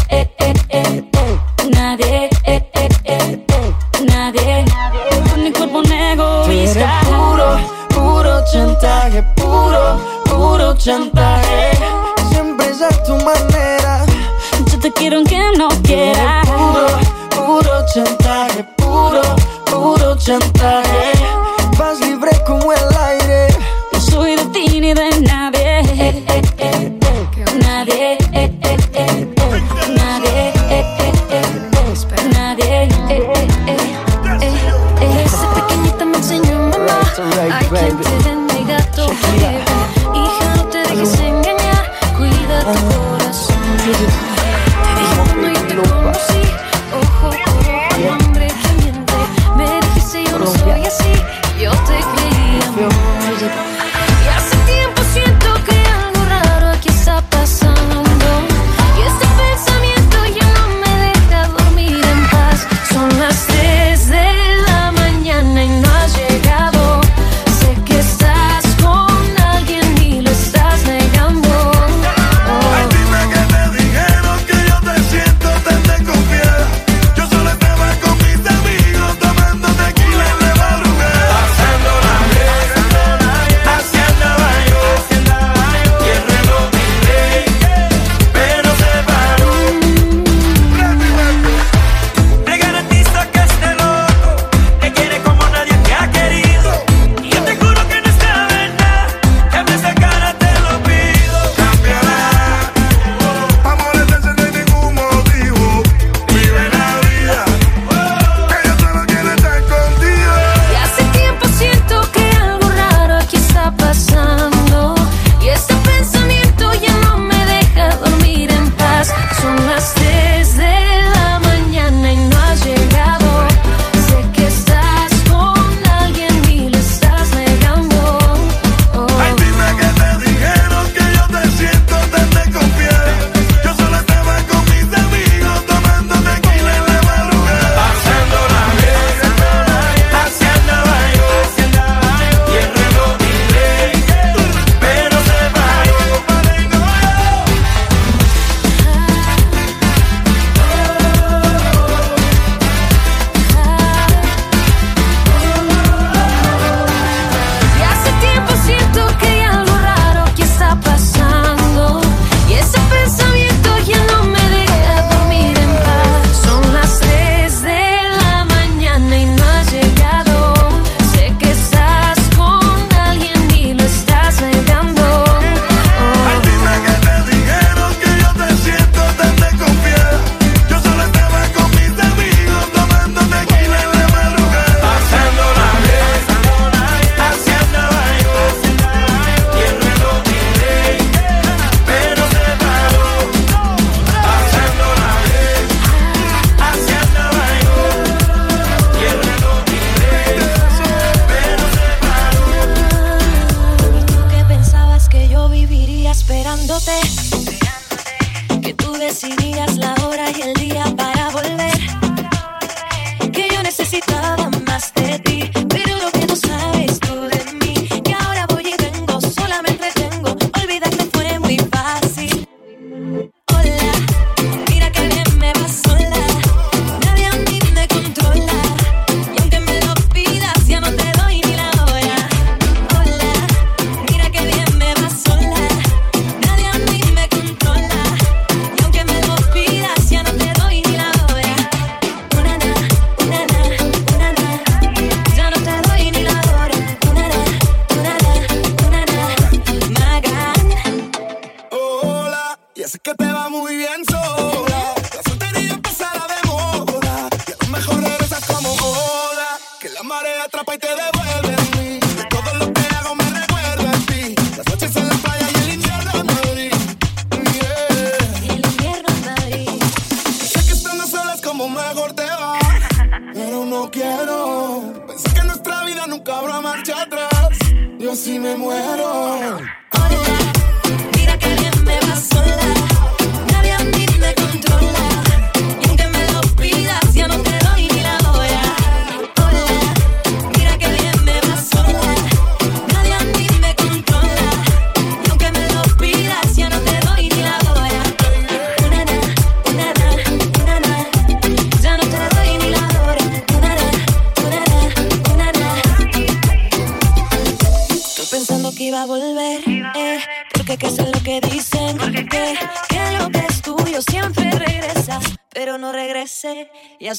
[4.07, 6.43] Nadie, nadie, con mi cuerpo negro
[7.09, 7.57] puro,
[7.89, 11.71] puro chantaje, puro, puro chantaje.
[12.31, 14.05] Siempre es a tu manera.
[14.71, 16.47] Yo te quiero aunque no quieras.
[16.47, 16.87] Puro,
[17.45, 18.82] puro chantaje.
[20.25, 21.22] chantaje.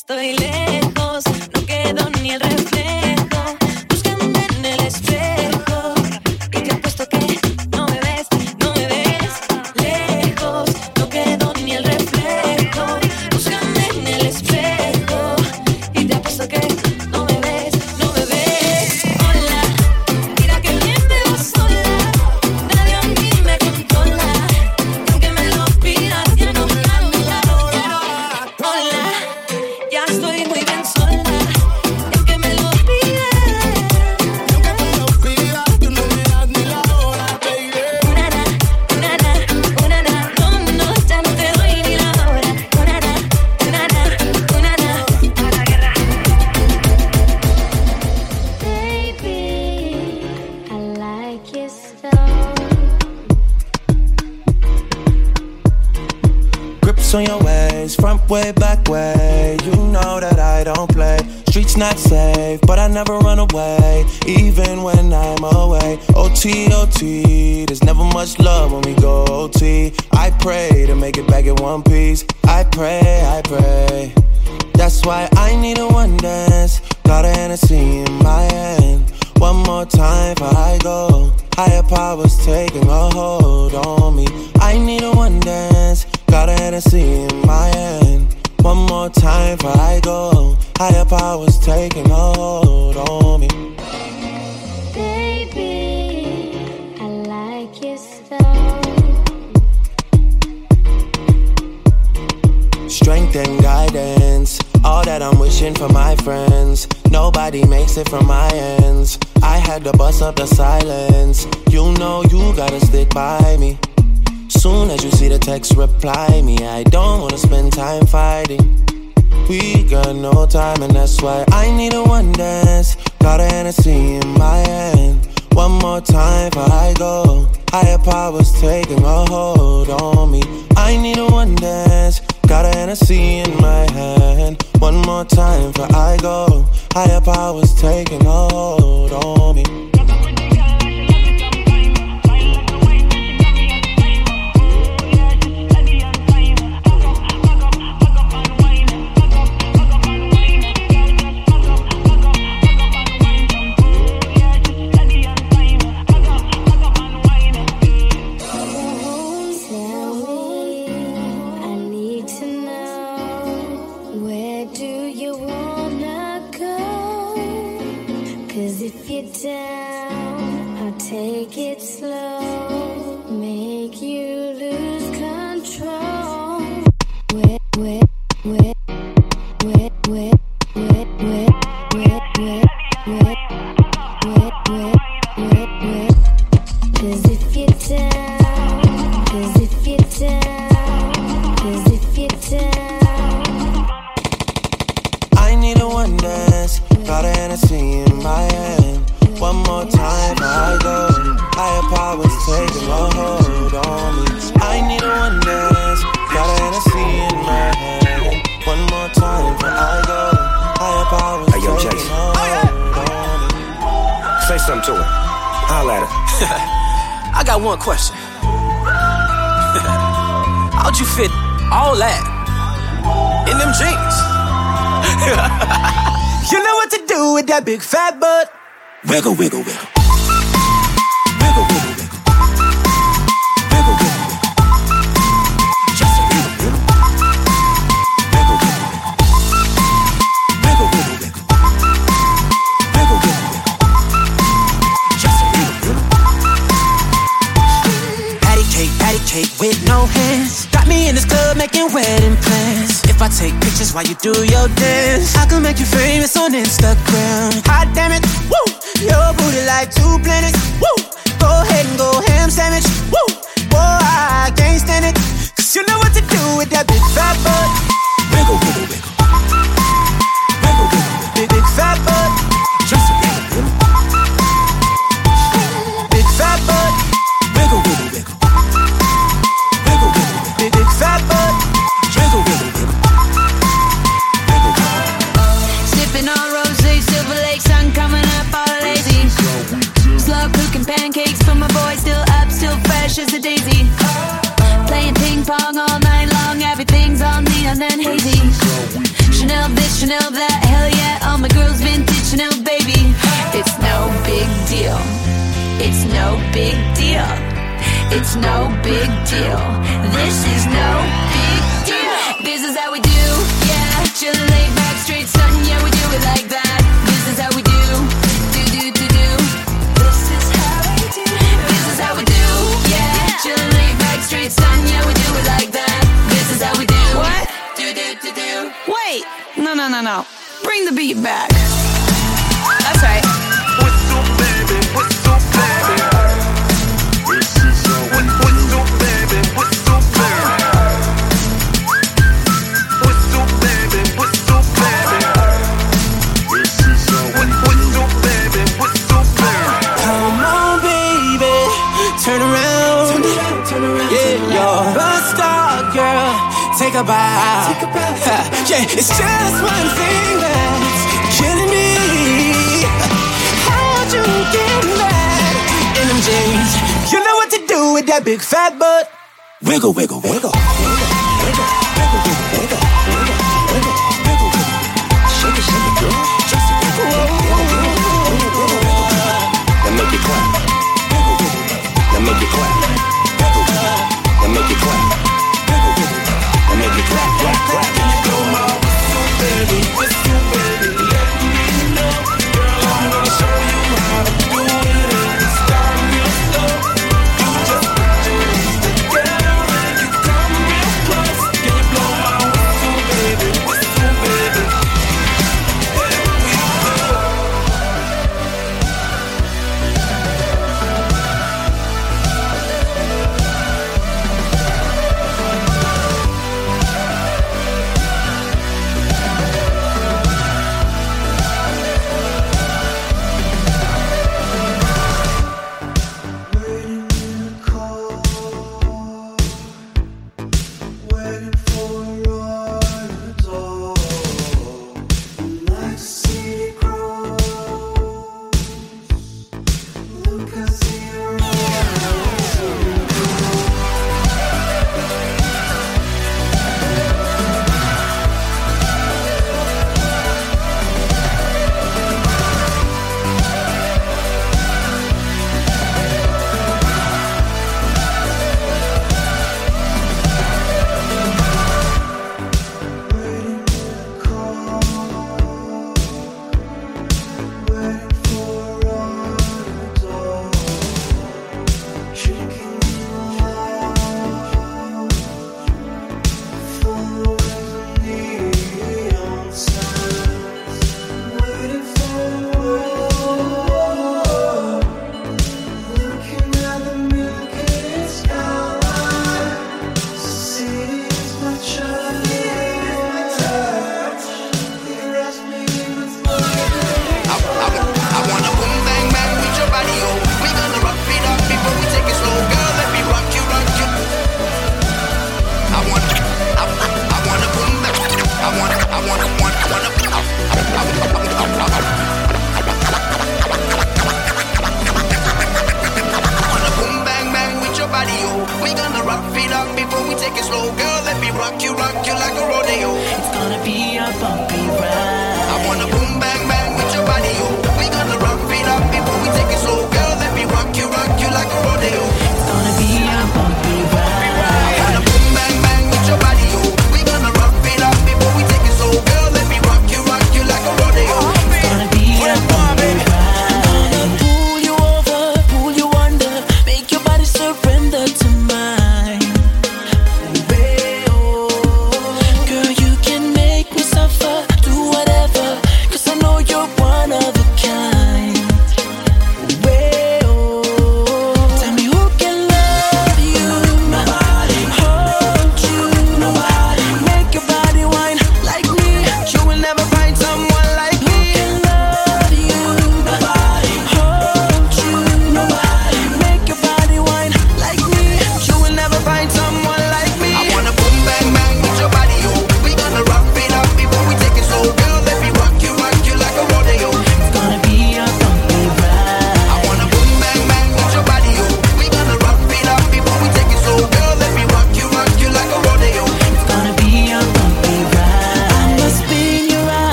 [0.00, 3.58] estoy lejos, no quedo ni el reflejo,
[3.90, 5.69] buscándome en el espejo.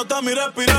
[0.00, 0.69] Hasta mi respirar.